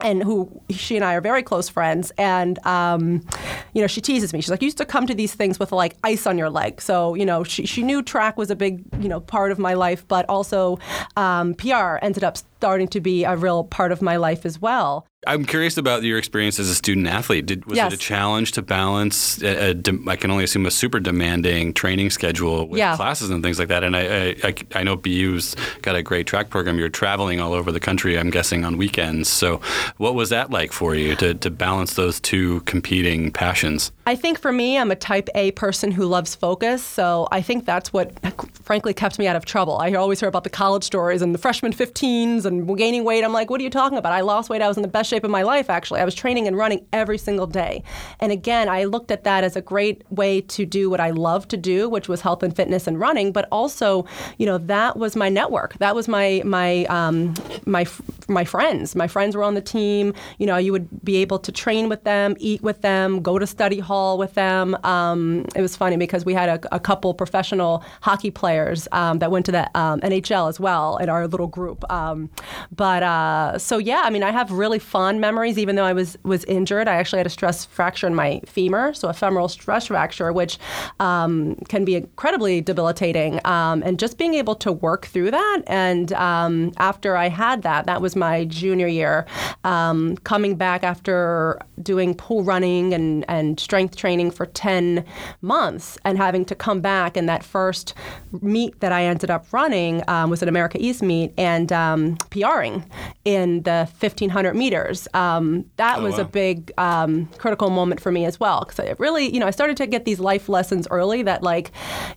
and 0.01 0.21
who 0.21 0.61
she 0.69 0.95
and 0.95 1.03
I 1.03 1.15
are 1.15 1.21
very 1.21 1.41
close 1.41 1.69
friends. 1.69 2.11
And, 2.17 2.63
um, 2.65 3.25
you 3.73 3.81
know, 3.81 3.87
she 3.87 4.01
teases 4.01 4.31
me. 4.31 4.41
She's 4.41 4.51
like, 4.51 4.61
you 4.61 4.67
used 4.67 4.77
to 4.77 4.85
come 4.85 5.07
to 5.07 5.15
these 5.15 5.33
things 5.33 5.59
with 5.59 5.71
like 5.71 5.95
ice 6.03 6.27
on 6.27 6.37
your 6.37 6.49
leg. 6.49 6.81
So, 6.81 7.15
you 7.15 7.25
know, 7.25 7.43
she, 7.43 7.65
she 7.65 7.81
knew 7.81 8.03
track 8.03 8.37
was 8.37 8.51
a 8.51 8.55
big, 8.55 8.83
you 8.99 9.09
know, 9.09 9.19
part 9.19 9.51
of 9.51 9.57
my 9.57 9.73
life, 9.73 10.07
but 10.07 10.25
also 10.29 10.77
um, 11.15 11.55
PR 11.55 11.97
ended 12.01 12.23
up 12.23 12.37
starting 12.57 12.87
to 12.89 12.99
be 12.99 13.23
a 13.23 13.35
real 13.35 13.63
part 13.63 13.91
of 13.91 14.01
my 14.01 14.17
life 14.17 14.45
as 14.45 14.59
well. 14.59 15.05
I'm 15.25 15.45
curious 15.45 15.77
about 15.77 16.03
your 16.03 16.17
experience 16.17 16.57
as 16.59 16.69
a 16.69 16.75
student 16.75 17.07
athlete. 17.07 17.47
Did, 17.47 17.65
was 17.65 17.75
Yes. 17.75 17.91
it 17.91 17.95
a 17.95 17.99
challenge 17.99 18.51
to 18.53 18.61
balance? 18.61 19.41
A, 19.41 19.71
a 19.71 19.73
dem- 19.73 20.07
I 20.07 20.15
can 20.15 20.31
only 20.31 20.43
assume 20.43 20.65
a 20.65 20.71
super 20.71 20.99
demanding 20.99 21.73
training 21.73 22.11
schedule 22.11 22.67
with 22.67 22.77
Yeah. 22.79 22.95
classes 22.95 23.29
and 23.29 23.43
things 23.43 23.59
like 23.59 23.67
that. 23.67 23.83
And 23.83 23.95
I, 23.95 24.01
I, 24.27 24.35
I, 24.43 24.55
I 24.75 24.83
know 24.83 24.95
BU's 24.95 25.55
got 25.81 25.95
a 25.95 26.03
great 26.03 26.27
track 26.27 26.49
program. 26.49 26.77
You're 26.79 26.89
traveling 26.89 27.41
all 27.41 27.53
over 27.53 27.71
the 27.71 27.79
country. 27.79 28.17
I'm 28.17 28.29
guessing 28.29 28.63
on 28.63 28.77
weekends. 28.77 29.27
So, 29.27 29.59
what 29.97 30.13
was 30.15 30.29
that 30.29 30.49
like 30.51 30.71
for 30.71 30.95
you 30.95 31.15
to, 31.17 31.33
to 31.33 31.49
balance 31.49 31.95
those 31.95 32.19
two 32.21 32.61
competing 32.61 33.31
passions? 33.31 33.91
I 34.05 34.15
think 34.15 34.39
for 34.39 34.53
me, 34.53 34.77
I'm 34.77 34.91
a 34.91 34.95
type 34.95 35.27
A 35.35 35.51
person 35.51 35.91
who 35.91 36.05
loves 36.05 36.35
focus. 36.35 36.81
So 36.83 37.27
I 37.31 37.41
think 37.41 37.65
that's 37.65 37.91
what, 37.91 38.13
frankly, 38.53 38.93
kept 38.93 39.19
me 39.19 39.27
out 39.27 39.35
of 39.35 39.43
trouble. 39.45 39.77
I 39.79 39.91
always 39.93 40.19
hear 40.21 40.29
about 40.29 40.45
the 40.45 40.49
college 40.49 40.83
stories 40.85 41.21
and 41.21 41.33
the 41.33 41.39
freshman 41.39 41.73
15s 41.73 42.45
and 42.47 42.77
gaining 42.77 43.03
weight. 43.03 43.23
I'm 43.23 43.33
like, 43.33 43.49
what 43.49 43.59
are 43.59 43.63
you 43.63 43.69
talking 43.69 43.97
about? 43.97 44.13
I 44.13 44.21
lost 44.21 44.49
weight. 44.49 44.61
I 44.61 44.67
was 44.67 44.77
in 44.77 44.83
the 44.83 44.89
best 44.89 45.09
shape 45.09 45.23
of 45.23 45.31
my 45.31 45.43
life, 45.43 45.69
actually. 45.69 45.99
I 45.99 46.05
was 46.05 46.15
training 46.15 46.47
and 46.47 46.57
running 46.57 46.85
every 46.93 47.17
single 47.17 47.47
day. 47.47 47.83
And 48.19 48.31
again, 48.31 48.69
I 48.69 48.85
looked 48.85 49.11
at 49.11 49.23
that 49.23 49.43
as 49.43 49.55
a 49.55 49.61
great 49.61 50.03
way 50.09 50.41
to 50.41 50.65
do 50.65 50.89
what 50.89 50.99
I 50.99 51.11
love 51.11 51.47
to 51.49 51.57
do, 51.57 51.89
which 51.89 52.07
was 52.07 52.21
health 52.21 52.43
and 52.43 52.55
fitness 52.55 52.87
and 52.87 52.99
running. 52.99 53.31
But 53.31 53.47
also, 53.51 54.05
you 54.37 54.45
know, 54.45 54.57
that 54.57 54.97
was 54.97 55.15
my 55.15 55.29
network. 55.29 55.77
That 55.79 55.95
was 55.95 56.07
my 56.07 56.41
my 56.45 56.85
um, 56.85 57.33
my 57.65 57.85
my 58.27 58.45
friends. 58.45 58.95
My 58.95 59.07
friends 59.07 59.35
were 59.35 59.43
on 59.43 59.53
the 59.53 59.61
team. 59.61 60.13
You 60.37 60.47
know, 60.47 60.57
you 60.57 60.71
would 60.71 60.87
be 61.03 61.17
able 61.17 61.39
to 61.39 61.51
train 61.51 61.89
with 61.89 62.03
them, 62.03 62.35
eat 62.39 62.61
with 62.61 62.81
them, 62.81 63.21
go 63.21 63.39
to 63.39 63.47
study 63.47 63.79
hall 63.79 64.17
with 64.17 64.33
them. 64.33 64.77
Um, 64.83 65.45
it 65.55 65.61
was 65.61 65.75
funny 65.75 65.97
because 65.97 66.25
we 66.25 66.33
had 66.33 66.49
a, 66.49 66.75
a 66.75 66.79
couple 66.79 67.13
professional 67.13 67.83
hockey 68.01 68.31
players 68.31 68.87
um, 68.91 69.19
that 69.19 69.31
went 69.31 69.45
to 69.47 69.51
the 69.51 69.77
um, 69.77 69.99
NHL 70.01 70.49
as 70.49 70.59
well 70.59 70.97
in 70.97 71.09
our 71.09 71.27
little 71.27 71.47
group. 71.47 71.89
Um, 71.91 72.29
but 72.75 73.03
uh, 73.03 73.57
so 73.57 73.77
yeah, 73.77 74.01
I 74.03 74.09
mean, 74.09 74.23
I 74.23 74.31
have 74.31 74.51
really 74.51 74.79
fond 74.79 75.21
memories. 75.21 75.57
Even 75.57 75.75
though 75.75 75.85
I 75.85 75.93
was 75.93 76.17
was 76.23 76.43
injured, 76.45 76.87
I 76.87 76.95
actually 76.95 77.19
had 77.19 77.27
a 77.27 77.31
stress 77.31 77.65
fracture 77.65 78.07
in 78.07 78.15
my 78.15 78.41
femur, 78.45 78.93
so 78.93 79.07
a 79.07 79.13
femoral 79.13 79.47
stress 79.47 79.87
fracture, 79.87 80.31
which 80.31 80.57
um, 80.99 81.55
can 81.69 81.85
be 81.85 81.95
incredibly 81.95 82.61
debilitating. 82.61 83.39
Um, 83.45 83.83
and 83.83 83.99
just 83.99 84.17
being 84.17 84.33
able 84.33 84.55
to 84.55 84.71
work 84.71 85.07
through 85.07 85.31
that, 85.31 85.61
and 85.67 86.13
um, 86.13 86.71
after 86.77 87.15
I 87.15 87.29
had 87.29 87.63
that, 87.63 87.85
that 87.85 88.01
was 88.01 88.15
my 88.15 88.45
junior 88.45 88.87
year. 88.87 89.25
Um, 89.63 90.17
coming 90.17 90.55
back 90.55 90.83
after 90.83 91.59
doing 91.81 92.15
pool 92.15 92.43
running 92.43 92.93
and, 92.93 93.25
and 93.27 93.59
strength 93.59 93.95
training 93.95 94.31
for 94.31 94.45
10 94.45 95.05
months 95.41 95.97
and 96.03 96.17
having 96.17 96.45
to 96.45 96.55
come 96.55 96.81
back 96.81 97.15
and 97.15 97.29
that 97.29 97.43
first 97.43 97.93
meet 98.41 98.79
that 98.79 98.91
I 98.91 99.03
ended 99.03 99.29
up 99.29 99.45
running 99.51 100.03
um, 100.07 100.29
was 100.29 100.41
an 100.41 100.49
America 100.49 100.77
East 100.79 101.01
meet 101.01 101.33
and 101.37 101.71
um, 101.71 102.17
PRing 102.29 102.89
in 103.25 103.63
the 103.63 103.87
1500 103.99 104.53
meters. 104.55 105.07
Um, 105.13 105.65
that 105.77 105.99
Oh, 105.99 106.03
was 106.03 106.15
wow. 106.15 106.21
a 106.21 106.25
big 106.25 106.71
um, 106.77 107.27
critical 107.37 107.69
moment 107.69 108.01
for 108.01 108.11
me 108.11 108.25
as 108.25 108.39
well 108.39 108.59
because 108.61 108.79
I 108.79 108.93
really, 108.99 109.33
you 109.33 109.39
know, 109.39 109.47
I 109.47 109.51
started 109.51 109.77
to 109.77 109.87
get 109.87 110.05
these 110.05 110.19
life 110.19 110.49
lessons 110.49 110.87
early 110.91 111.23
that 111.23 111.43
like, 111.43 111.71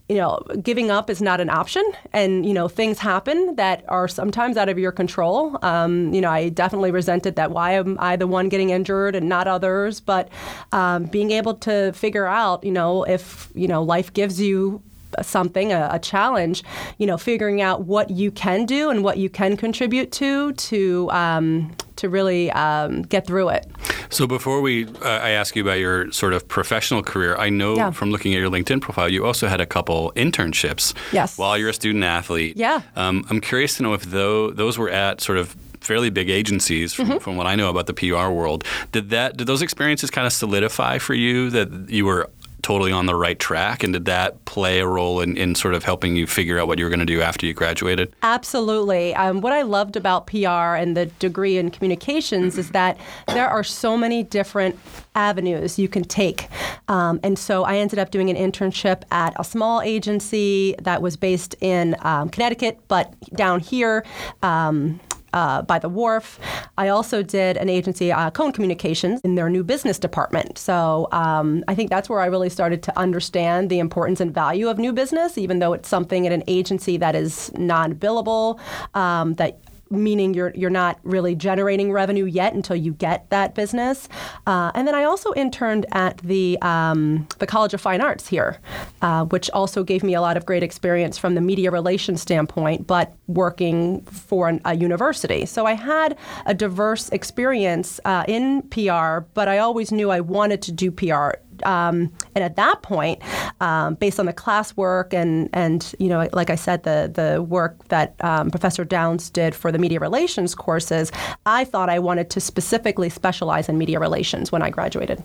you 0.09 0.17
know, 0.17 0.41
giving 0.63 0.91
up 0.91 1.09
is 1.11 1.23
not 1.23 1.41
an 1.41 1.49
option 1.51 1.83
and, 2.13 2.45
you 2.47 2.53
know, 2.53 2.69
things 2.69 2.99
happen 2.99 3.57
that 3.57 3.85
are 3.89 4.09
sometimes 4.09 4.57
out 4.57 4.69
of 4.69 4.79
your 4.79 4.93
control. 4.93 5.57
Um, 5.63 6.13
you 6.13 6.21
know, 6.21 6.31
I 6.31 6.49
definitely 6.49 6.91
resented 6.91 7.37
that. 7.37 7.51
Why 7.51 7.73
am 7.73 7.97
I 8.01 8.17
the 8.17 8.27
one 8.27 8.49
getting 8.49 8.71
injured 8.71 9.15
and 9.17 9.29
not 9.29 9.47
others? 9.47 10.01
But 10.01 10.29
um, 10.73 11.05
being 11.05 11.31
able 11.31 11.55
to 11.55 11.93
figure 11.93 12.27
out, 12.27 12.65
you 12.65 12.73
know, 12.73 13.05
if, 13.05 13.51
you 13.55 13.69
know, 13.69 13.83
life 13.83 14.13
gives 14.13 14.41
you 14.41 14.83
something, 15.23 15.73
a, 15.73 15.89
a 15.93 15.99
challenge, 15.99 16.63
you 16.99 17.07
know, 17.07 17.17
figuring 17.19 17.61
out 17.63 17.85
what 17.85 18.11
you 18.11 18.31
can 18.31 18.67
do 18.67 18.91
and 18.91 19.03
what 19.05 19.19
you 19.19 19.29
can 19.31 19.57
contribute 19.57 20.13
to 20.13 20.53
to 20.53 21.11
um, 21.11 21.73
to 21.97 22.09
really 22.09 22.51
um, 22.53 23.03
get 23.03 23.27
through 23.27 23.49
it. 23.51 23.67
So 24.09 24.27
before 24.27 24.61
we, 24.63 24.87
uh, 24.87 25.05
I 25.05 25.31
ask 25.31 25.55
you 25.55 25.63
about 25.63 25.79
your 25.79 26.11
sort 26.13 26.33
of 26.33 26.49
professional 26.49 27.03
career, 27.03 27.37
I 27.37 27.51
know 27.51 27.77
Yeah. 27.77 27.91
from 27.91 28.11
looking 28.11 28.33
at 28.35 28.41
your 28.41 28.51
LinkedIn 28.51 28.81
profile, 28.81 29.09
you 29.09 29.25
also 29.27 29.49
had 29.49 29.61
a 29.61 29.67
couple 29.67 30.11
internships. 30.17 30.95
Yes. 31.13 31.37
While 31.39 31.59
you're 31.59 31.69
a 31.69 31.75
student 31.75 32.03
athlete. 32.05 32.57
Yeah. 32.57 32.81
Um, 32.97 33.25
I'm 33.31 33.41
curious 33.41 33.77
to 33.77 33.83
know 33.83 33.93
if 33.95 34.03
tho- 34.03 34.51
those 34.51 34.79
were 34.79 34.89
at 34.91 35.21
sort 35.21 35.37
of 35.39 35.55
fairly 35.81 36.11
big 36.11 36.29
agencies 36.31 36.93
from, 36.95 37.07
Mm-hmm. 37.09 37.19
from 37.19 37.37
what 37.37 37.47
I 37.47 37.55
know 37.55 37.69
about 37.71 37.87
the 37.87 37.95
PR 37.95 38.29
world. 38.31 38.65
Did 38.93 39.11
that 39.11 39.37
did 39.37 39.47
those 39.47 39.63
experiences 39.63 40.11
kind 40.11 40.27
of 40.27 40.33
solidify 40.33 40.99
for 40.99 41.15
you 41.15 41.51
that 41.51 41.69
you 41.91 42.05
were 42.07 42.29
totally 42.71 42.93
on 42.93 43.07
the 43.07 43.17
right 43.17 43.41
track? 43.41 43.83
And 43.83 43.93
did 43.93 44.05
that 44.05 44.45
play 44.45 44.79
a 44.79 44.87
role 44.87 45.21
in, 45.21 45.37
in 45.37 45.57
sort 45.57 45.75
of 45.75 45.83
helping 45.83 46.15
you 46.15 46.25
figure 46.25 46.57
out 46.57 46.69
what 46.69 46.79
you 46.79 46.85
were 46.85 46.89
going 46.89 47.01
to 47.01 47.05
do 47.05 47.21
after 47.21 47.45
you 47.45 47.53
graduated? 47.53 48.15
Absolutely. 48.23 49.13
Um, 49.17 49.41
what 49.41 49.53
I 49.53 49.63
loved 49.63 49.97
about 49.97 50.29
PR 50.29 50.79
and 50.79 50.97
the 50.97 51.07
degree 51.07 51.59
in 51.59 51.73
communications 51.73 52.59
is 52.59 52.71
that 52.71 52.97
there 53.27 53.49
are 53.49 53.65
so 53.65 53.97
many 53.97 54.23
different 54.23 54.79
avenues 55.17 55.81
you 55.81 55.89
can 55.89 56.05
take. 56.05 56.47
Um, 56.87 57.19
and 57.25 57.37
so 57.37 57.65
I 57.65 57.79
ended 57.79 57.99
up 57.99 58.13
doing 58.13 58.31
an 58.31 58.37
internship 58.37 59.03
at 59.11 59.35
a 59.37 59.43
small 59.43 59.83
agency 59.83 60.77
that 60.81 61.03
was 61.03 61.17
based 61.17 61.57
in 61.61 61.97
um, 62.03 62.29
Connecticut, 62.29 62.79
but 62.87 63.13
down 63.35 63.59
here. 63.59 64.05
Um, 64.45 65.01
uh, 65.33 65.63
by 65.63 65.79
the 65.79 65.89
wharf. 65.89 66.39
I 66.79 66.89
also 66.89 67.23
did 67.23 67.57
an 67.57 67.69
agency, 67.69 68.13
uh, 68.13 68.31
Cone 68.31 68.53
Communications, 68.53 69.21
in 69.23 69.35
their 69.35 69.51
new 69.51 69.65
business 69.65 69.99
department. 69.99 70.59
So 70.59 71.09
um, 71.13 71.65
I 71.69 71.75
think 71.75 71.91
that's 71.91 72.09
where 72.09 72.21
I 72.21 72.27
really 72.27 72.49
started 72.49 72.83
to 72.85 72.99
understand 72.99 73.71
the 73.71 73.79
importance 73.79 74.21
and 74.21 74.33
value 74.33 74.69
of 74.69 74.79
new 74.79 74.93
business, 74.93 75.39
even 75.39 75.59
though 75.59 75.73
it's 75.73 75.89
something 75.89 76.27
at 76.27 76.33
an 76.33 76.45
agency 76.47 76.97
that 76.97 77.15
is 77.15 77.53
non 77.55 77.95
billable, 77.95 78.61
um, 78.95 79.35
that 79.35 79.61
meaning 79.91 80.35
you're 80.35 80.53
you're 80.55 80.71
not 80.71 80.99
really 81.03 81.35
generating 81.35 81.93
revenue 81.93 82.25
yet 82.25 82.55
until 82.55 82.77
you 82.77 82.93
get 82.93 83.29
that 83.31 83.55
business. 83.55 84.09
Uh, 84.47 84.71
and 84.75 84.87
then 84.87 84.95
I 84.95 85.05
also 85.05 85.33
interned 85.35 85.87
at 85.93 86.19
the 86.19 86.59
um, 86.63 87.27
the 87.39 87.47
College 87.47 87.75
of 87.75 87.81
Fine 87.81 88.01
Arts 88.01 88.29
here, 88.29 88.59
uh, 89.03 89.25
which 89.27 89.51
also 89.51 89.83
gave 89.83 90.03
me 90.03 90.15
a 90.15 90.21
lot 90.21 90.37
of 90.37 90.47
great 90.47 90.63
experience 90.63 91.19
from 91.19 91.35
the 91.35 91.41
media 91.41 91.71
relations 91.71 92.23
standpoint, 92.23 92.87
but 92.87 93.15
working 93.27 94.03
for 94.03 94.49
an, 94.49 94.61
a 94.65 94.77
university. 94.77 95.45
So 95.47 95.67
I 95.67 95.75
had 95.75 96.17
a 96.47 96.55
diverse 96.55 97.09
experience 97.11 98.01
uh, 98.05 98.25
in 98.29 98.63
PR, 98.63 99.21
but 99.35 99.49
I 99.49 99.59
always 99.59 99.91
knew 99.91 100.11
I 100.11 100.21
wanted 100.21 100.63
to 100.63 100.73
do 100.73 100.91
PR 100.91 101.33
um, 101.65 102.13
and 102.35 102.45
at 102.45 102.57
that 102.57 102.83
point, 102.83 103.23
um, 103.61 103.95
based 103.95 104.19
on 104.21 104.27
the 104.27 104.33
classwork 104.33 105.13
and 105.13 105.49
and 105.53 105.95
you 105.99 106.09
know, 106.09 106.29
like 106.33 106.51
I 106.51 106.57
said, 106.57 106.83
the 106.83 107.11
the 107.13 107.43
work 107.43 107.89
that 107.89 108.15
um, 108.25 108.51
Professor 108.51 108.85
Downs 108.85 109.31
did 109.31 109.55
for 109.55 109.73
the 109.73 109.79
media 109.79 110.01
relations 110.01 110.55
courses, 110.55 111.13
I 111.47 111.65
thought 111.65 111.89
I 111.89 111.99
wanted 111.99 112.31
to 112.31 112.41
specifically 112.41 113.09
specialize 113.09 113.69
in 113.69 113.79
media 113.79 113.99
relations 114.01 114.53
when 114.53 114.63
I 114.63 114.71
graduated. 114.71 115.23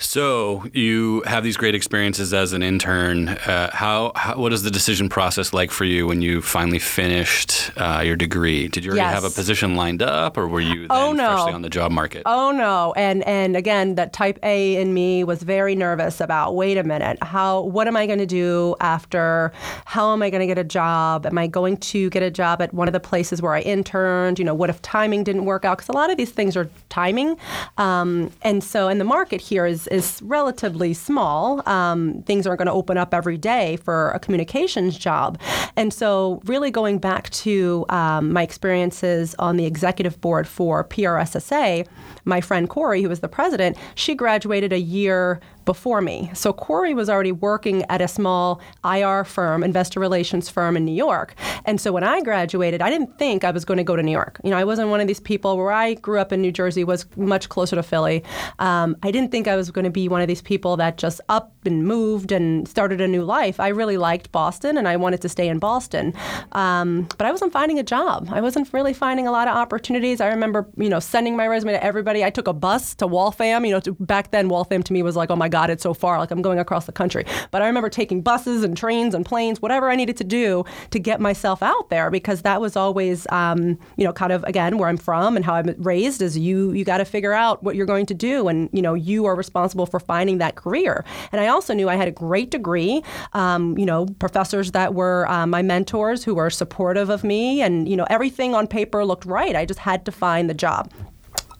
So 0.00 0.64
you 0.72 1.22
have 1.26 1.44
these 1.44 1.58
great 1.58 1.74
experiences 1.74 2.32
as 2.32 2.54
an 2.54 2.62
intern. 2.62 3.28
Uh, 3.28 3.70
how, 3.70 4.12
how, 4.16 4.38
what 4.38 4.50
is 4.52 4.62
the 4.62 4.70
decision 4.70 5.10
process 5.10 5.52
like 5.52 5.70
for 5.70 5.84
you 5.84 6.06
when 6.06 6.22
you 6.22 6.40
finally 6.40 6.78
finished 6.78 7.70
uh, 7.76 8.02
your 8.04 8.16
degree? 8.16 8.66
Did 8.68 8.84
you 8.84 8.92
already 8.92 9.02
yes. 9.02 9.14
have 9.14 9.24
a 9.24 9.30
position 9.30 9.74
lined 9.74 10.00
up, 10.00 10.38
or 10.38 10.48
were 10.48 10.60
you 10.60 10.86
oh, 10.88 11.12
no. 11.12 11.34
freshly 11.34 11.52
on 11.52 11.60
the 11.60 11.68
job 11.68 11.92
market? 11.92 12.22
Oh 12.24 12.50
no! 12.50 12.94
And 12.96 13.22
and 13.26 13.56
again, 13.56 13.96
that 13.96 14.14
Type 14.14 14.38
A 14.42 14.76
in 14.76 14.94
me 14.94 15.22
was 15.22 15.42
very 15.42 15.74
nervous 15.74 16.20
about. 16.20 16.56
Wait 16.56 16.78
a 16.78 16.82
minute, 16.82 17.22
how? 17.22 17.60
What 17.60 17.86
am 17.86 17.96
I 17.96 18.06
going 18.06 18.18
to 18.18 18.26
do 18.26 18.76
after? 18.80 19.52
How 19.84 20.14
am 20.14 20.22
I 20.22 20.30
going 20.30 20.40
to 20.40 20.46
get 20.46 20.58
a 20.58 20.64
job? 20.64 21.26
Am 21.26 21.36
I 21.36 21.46
going 21.46 21.76
to 21.76 22.08
get 22.08 22.22
a 22.22 22.30
job 22.30 22.62
at 22.62 22.72
one 22.72 22.88
of 22.88 22.92
the 22.92 23.00
places 23.00 23.42
where 23.42 23.52
I 23.52 23.60
interned? 23.60 24.38
You 24.38 24.46
know, 24.46 24.54
what 24.54 24.70
if 24.70 24.80
timing 24.80 25.24
didn't 25.24 25.44
work 25.44 25.66
out? 25.66 25.76
Because 25.76 25.90
a 25.90 25.92
lot 25.92 26.10
of 26.10 26.16
these 26.16 26.30
things 26.30 26.56
are 26.56 26.70
timing, 26.88 27.36
um, 27.76 28.32
and 28.40 28.64
so 28.64 28.88
and 28.88 28.98
the 28.98 29.04
market 29.04 29.42
here 29.42 29.66
is 29.66 29.89
is 29.90 30.20
relatively 30.22 30.94
small. 30.94 31.68
Um, 31.68 32.22
things 32.22 32.46
aren't 32.46 32.58
going 32.58 32.66
to 32.66 32.72
open 32.72 32.96
up 32.96 33.12
every 33.12 33.36
day 33.36 33.76
for 33.76 34.10
a 34.12 34.18
communications 34.18 34.96
job. 34.96 35.38
And 35.76 35.92
so, 35.92 36.40
really 36.44 36.70
going 36.70 36.98
back 36.98 37.30
to 37.30 37.84
um, 37.88 38.32
my 38.32 38.42
experiences 38.42 39.34
on 39.38 39.56
the 39.56 39.66
executive 39.66 40.20
board 40.20 40.46
for 40.46 40.84
PRSSA, 40.84 41.86
my 42.24 42.40
friend 42.40 42.68
Corey, 42.68 43.02
who 43.02 43.08
was 43.08 43.20
the 43.20 43.28
president, 43.28 43.76
she 43.94 44.14
graduated 44.14 44.72
a 44.72 44.80
year 44.80 45.40
before 45.70 46.02
me. 46.02 46.28
So 46.34 46.52
Corey 46.52 46.94
was 46.94 47.08
already 47.08 47.30
working 47.30 47.84
at 47.88 48.00
a 48.00 48.08
small 48.08 48.60
IR 48.84 49.22
firm, 49.22 49.62
investor 49.62 50.00
relations 50.00 50.48
firm 50.48 50.76
in 50.76 50.84
New 50.84 50.98
York. 51.08 51.36
And 51.64 51.80
so 51.80 51.92
when 51.92 52.02
I 52.02 52.20
graduated, 52.22 52.82
I 52.82 52.90
didn't 52.90 53.16
think 53.20 53.44
I 53.44 53.52
was 53.52 53.64
going 53.64 53.78
to 53.78 53.84
go 53.84 53.94
to 53.94 54.02
New 54.02 54.10
York. 54.10 54.40
You 54.42 54.50
know, 54.50 54.56
I 54.56 54.64
wasn't 54.64 54.88
one 54.88 55.00
of 55.00 55.06
these 55.06 55.20
people 55.20 55.56
where 55.56 55.70
I 55.70 55.94
grew 55.94 56.18
up 56.18 56.32
in 56.32 56.40
New 56.40 56.50
Jersey, 56.50 56.82
was 56.82 57.06
much 57.16 57.48
closer 57.48 57.76
to 57.76 57.84
Philly. 57.84 58.24
Um, 58.58 58.96
I 59.04 59.12
didn't 59.12 59.30
think 59.30 59.46
I 59.46 59.54
was 59.54 59.70
going 59.70 59.84
to 59.84 59.92
be 59.92 60.08
one 60.08 60.20
of 60.20 60.26
these 60.26 60.42
people 60.42 60.76
that 60.78 60.96
just 60.96 61.20
up 61.28 61.52
and 61.64 61.86
moved 61.86 62.32
and 62.32 62.66
started 62.66 63.00
a 63.00 63.06
new 63.06 63.22
life. 63.22 63.60
I 63.60 63.68
really 63.68 63.96
liked 63.96 64.32
Boston 64.32 64.76
and 64.76 64.88
I 64.88 64.96
wanted 64.96 65.20
to 65.20 65.28
stay 65.28 65.46
in 65.46 65.60
Boston. 65.60 66.14
Um, 66.50 67.06
but 67.16 67.28
I 67.28 67.30
wasn't 67.30 67.52
finding 67.52 67.78
a 67.78 67.84
job. 67.84 68.28
I 68.32 68.40
wasn't 68.40 68.72
really 68.72 68.92
finding 68.92 69.28
a 69.28 69.30
lot 69.30 69.46
of 69.46 69.54
opportunities. 69.54 70.20
I 70.20 70.28
remember, 70.28 70.66
you 70.76 70.88
know, 70.88 70.98
sending 70.98 71.36
my 71.36 71.46
resume 71.46 71.74
to 71.74 71.84
everybody. 71.84 72.24
I 72.24 72.30
took 72.30 72.48
a 72.48 72.52
bus 72.52 72.96
to 72.96 73.06
Waltham. 73.06 73.64
You 73.64 73.74
know, 73.74 73.80
to, 73.80 73.92
back 73.92 74.32
then 74.32 74.48
Waltham 74.48 74.82
to 74.82 74.92
me 74.92 75.02
was 75.02 75.16
like, 75.16 75.30
oh 75.30 75.36
my 75.36 75.48
God, 75.48 75.59
so 75.80 75.92
far. 75.92 76.18
Like 76.18 76.30
I'm 76.30 76.42
going 76.42 76.58
across 76.58 76.86
the 76.86 76.92
country. 76.92 77.24
But 77.50 77.62
I 77.62 77.66
remember 77.66 77.88
taking 77.88 78.22
buses 78.22 78.62
and 78.62 78.76
trains 78.76 79.14
and 79.14 79.26
planes, 79.26 79.60
whatever 79.60 79.90
I 79.90 79.96
needed 79.96 80.16
to 80.18 80.24
do 80.24 80.64
to 80.90 80.98
get 80.98 81.20
myself 81.20 81.62
out 81.62 81.90
there 81.90 82.10
because 82.10 82.42
that 82.42 82.60
was 82.60 82.76
always, 82.76 83.26
um, 83.30 83.78
you 83.96 84.04
know, 84.04 84.12
kind 84.12 84.32
of 84.32 84.44
again 84.44 84.78
where 84.78 84.88
I'm 84.88 84.96
from 84.96 85.36
and 85.36 85.44
how 85.44 85.54
I'm 85.54 85.74
raised 85.78 86.22
is 86.22 86.38
you 86.38 86.72
you 86.72 86.84
got 86.84 86.98
to 86.98 87.04
figure 87.04 87.32
out 87.32 87.62
what 87.62 87.76
you're 87.76 87.86
going 87.86 88.06
to 88.06 88.14
do 88.14 88.48
and 88.48 88.68
you 88.72 88.82
know 88.82 88.94
you 88.94 89.26
are 89.26 89.34
responsible 89.34 89.86
for 89.86 90.00
finding 90.00 90.38
that 90.38 90.54
career. 90.54 91.04
And 91.32 91.40
I 91.40 91.48
also 91.48 91.74
knew 91.74 91.88
I 91.88 91.96
had 91.96 92.08
a 92.08 92.12
great 92.12 92.50
degree, 92.50 93.02
um, 93.32 93.76
you 93.76 93.86
know, 93.86 94.06
professors 94.18 94.72
that 94.72 94.94
were 94.94 95.28
uh, 95.28 95.46
my 95.46 95.62
mentors 95.62 96.24
who 96.24 96.34
were 96.34 96.50
supportive 96.50 97.10
of 97.10 97.24
me 97.24 97.62
and 97.62 97.88
you 97.88 97.96
know 97.96 98.06
everything 98.10 98.54
on 98.54 98.66
paper 98.66 99.04
looked 99.04 99.24
right. 99.24 99.56
I 99.56 99.64
just 99.64 99.80
had 99.80 100.04
to 100.06 100.12
find 100.12 100.48
the 100.48 100.54
job. 100.54 100.90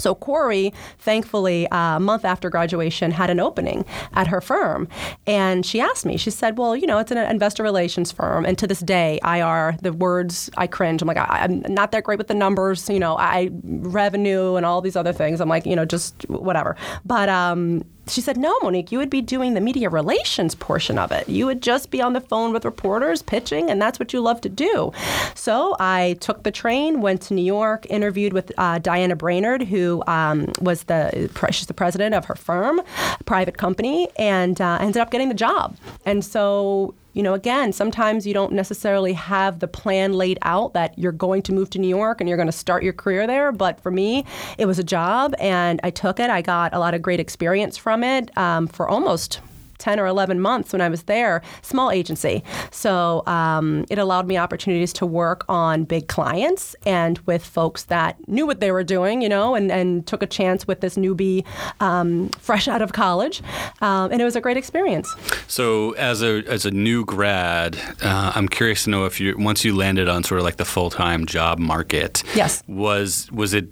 So 0.01 0.15
Corey, 0.15 0.73
thankfully, 0.99 1.69
uh, 1.69 1.97
a 1.97 2.01
month 2.01 2.25
after 2.25 2.51
graduation, 2.51 3.11
had 3.11 3.31
an 3.31 3.41
opening 3.41 3.85
at 4.15 4.27
her 4.29 4.41
firm, 4.41 4.89
and 5.27 5.65
she 5.65 5.81
asked 5.81 6.07
me. 6.07 6.17
She 6.17 6.31
said, 6.31 6.59
"Well, 6.59 6.75
you 6.75 6.87
know, 6.87 6.99
it's 6.99 7.11
an 7.11 7.19
investor 7.19 7.63
relations 7.63 8.13
firm, 8.13 8.45
and 8.45 8.59
to 8.59 8.67
this 8.67 8.81
day, 8.81 9.19
IR, 9.25 9.77
the 9.83 9.93
words 9.93 10.51
I 10.57 10.67
cringe. 10.67 11.03
I'm 11.03 11.09
like, 11.09 11.17
I, 11.17 11.45
am 11.45 11.63
not 11.69 11.93
that 11.93 12.05
great 12.05 12.19
with 12.19 12.29
the 12.29 12.35
numbers, 12.35 12.89
you 12.89 12.99
know, 12.99 13.17
I 13.17 13.51
revenue 13.63 14.57
and 14.57 14.67
all 14.67 14.81
these 14.81 14.97
other 14.97 15.13
things. 15.13 15.41
I'm 15.41 15.49
like, 15.49 15.67
you 15.67 15.77
know, 15.77 15.85
just 15.85 16.29
whatever. 16.29 16.77
But 17.05 17.29
um, 17.29 17.85
she 18.11 18.21
said, 18.21 18.37
No, 18.37 18.59
Monique, 18.63 18.93
you 18.93 18.99
would 18.99 19.11
be 19.11 19.21
doing 19.21 19.55
the 19.55 19.61
media 19.61 19.89
relations 19.89 20.55
portion 20.55 20.99
of 20.99 21.13
it. 21.13 21.29
You 21.29 21.47
would 21.47 21.63
just 21.63 21.91
be 21.91 22.03
on 22.03 22.13
the 22.13 22.21
phone 22.21 22.53
with 22.53 22.65
reporters 22.65 23.23
pitching, 23.23 23.71
and 23.71 23.81
that's 23.81 23.99
what 23.99 24.13
you 24.13 24.21
love 24.21 24.41
to 24.43 24.49
do. 24.49 24.93
So 25.35 25.77
I 25.79 26.17
took 26.21 26.43
the 26.43 26.51
train, 26.51 27.01
went 27.01 27.23
to 27.23 27.35
New 27.35 27.45
York, 27.45 27.87
interviewed 27.89 28.33
with 28.33 28.53
uh, 28.59 28.79
Diana 28.79 29.17
Brainerd, 29.17 29.63
who 29.63 30.03
um, 30.07 30.53
was 30.61 30.85
the, 30.85 31.31
she's 31.51 31.67
the 31.67 31.75
president 31.75 32.15
of 32.15 32.25
her 32.27 32.35
firm, 32.35 32.81
private 33.25 33.57
company, 33.57 34.09
and 34.17 34.61
uh, 34.61 34.79
ended 34.81 34.99
up 34.99 35.11
getting 35.11 35.29
the 35.29 35.35
job. 35.35 35.77
And 36.05 36.25
so 36.25 36.95
you 37.13 37.23
know, 37.23 37.35
again, 37.35 37.73
sometimes 37.73 38.27
you 38.27 38.35
don't 38.35 38.53
necessarily 38.53 39.13
have 39.13 39.59
the 39.59 39.69
plan 39.69 40.13
laid 40.13 40.39
out 40.43 40.75
that 40.75 40.99
you're 40.99 41.13
going 41.13 41.43
to 41.43 41.53
move 41.53 41.71
to 41.71 41.79
New 41.79 41.89
York 41.89 42.21
and 42.21 42.29
you're 42.29 42.37
going 42.37 42.47
to 42.47 42.53
start 42.53 42.83
your 42.83 42.93
career 42.93 43.27
there. 43.27 43.53
But 43.53 43.81
for 43.81 43.91
me, 43.91 44.25
it 44.59 44.67
was 44.67 44.79
a 44.79 44.85
job 44.85 45.35
and 45.39 45.81
I 45.83 45.91
took 45.91 46.21
it. 46.21 46.31
I 46.31 46.43
got 46.43 46.75
a 46.75 46.79
lot 46.79 46.95
of 46.95 47.03
great 47.03 47.21
experience 47.21 47.77
from 47.77 48.05
it 48.05 48.37
um, 48.39 48.67
for 48.67 48.89
almost 48.89 49.41
10 49.81 49.99
or 49.99 50.07
11 50.07 50.41
months 50.41 50.73
when 50.73 50.81
I 50.81 50.89
was 50.89 51.05
there, 51.05 51.43
small 51.63 51.91
agency. 51.91 52.45
So 52.71 53.25
um, 53.27 53.85
it 53.91 53.99
allowed 53.99 54.29
me 54.29 54.37
opportunities 54.37 54.93
to 54.95 55.07
work 55.07 55.45
on 55.49 55.85
big 55.85 56.07
clients 56.09 56.77
and 56.87 57.19
with 57.21 57.45
folks 57.45 57.85
that 57.85 58.17
knew 58.29 58.47
what 58.47 58.61
they 58.61 58.71
were 58.71 58.85
doing, 58.85 59.23
you 59.23 59.29
know, 59.29 59.55
and, 59.55 59.73
and 59.73 60.07
took 60.07 60.23
a 60.23 60.27
chance 60.27 60.67
with 60.67 60.81
this 60.81 60.97
newbie 60.97 61.45
um, 61.81 62.29
fresh 62.39 62.69
out 62.69 62.83
of 62.83 62.93
college. 62.93 63.43
Um, 63.81 64.13
and 64.13 64.21
it 64.21 64.25
was 64.25 64.37
a 64.37 64.41
great 64.41 64.57
experience. 64.57 65.13
So 65.49 65.93
as 65.93 66.23
a, 66.23 66.45
as 66.47 66.65
a 66.65 66.71
new 66.71 67.05
grad, 67.05 67.77
uh, 68.03 68.33
I'm 68.35 68.49
curious 68.49 68.85
to 68.85 68.91
know 68.91 69.07
if 69.07 69.21
you, 69.21 69.37
once 69.39 69.65
you 69.65 69.75
landed 69.75 70.09
on 70.09 70.23
sort 70.25 70.39
of 70.39 70.45
like 70.45 70.57
the 70.57 70.65
full-time 70.65 71.27
job 71.27 71.59
market, 71.59 72.23
yes. 72.35 72.63
was, 72.69 73.31
was 73.33 73.55
it 73.55 73.69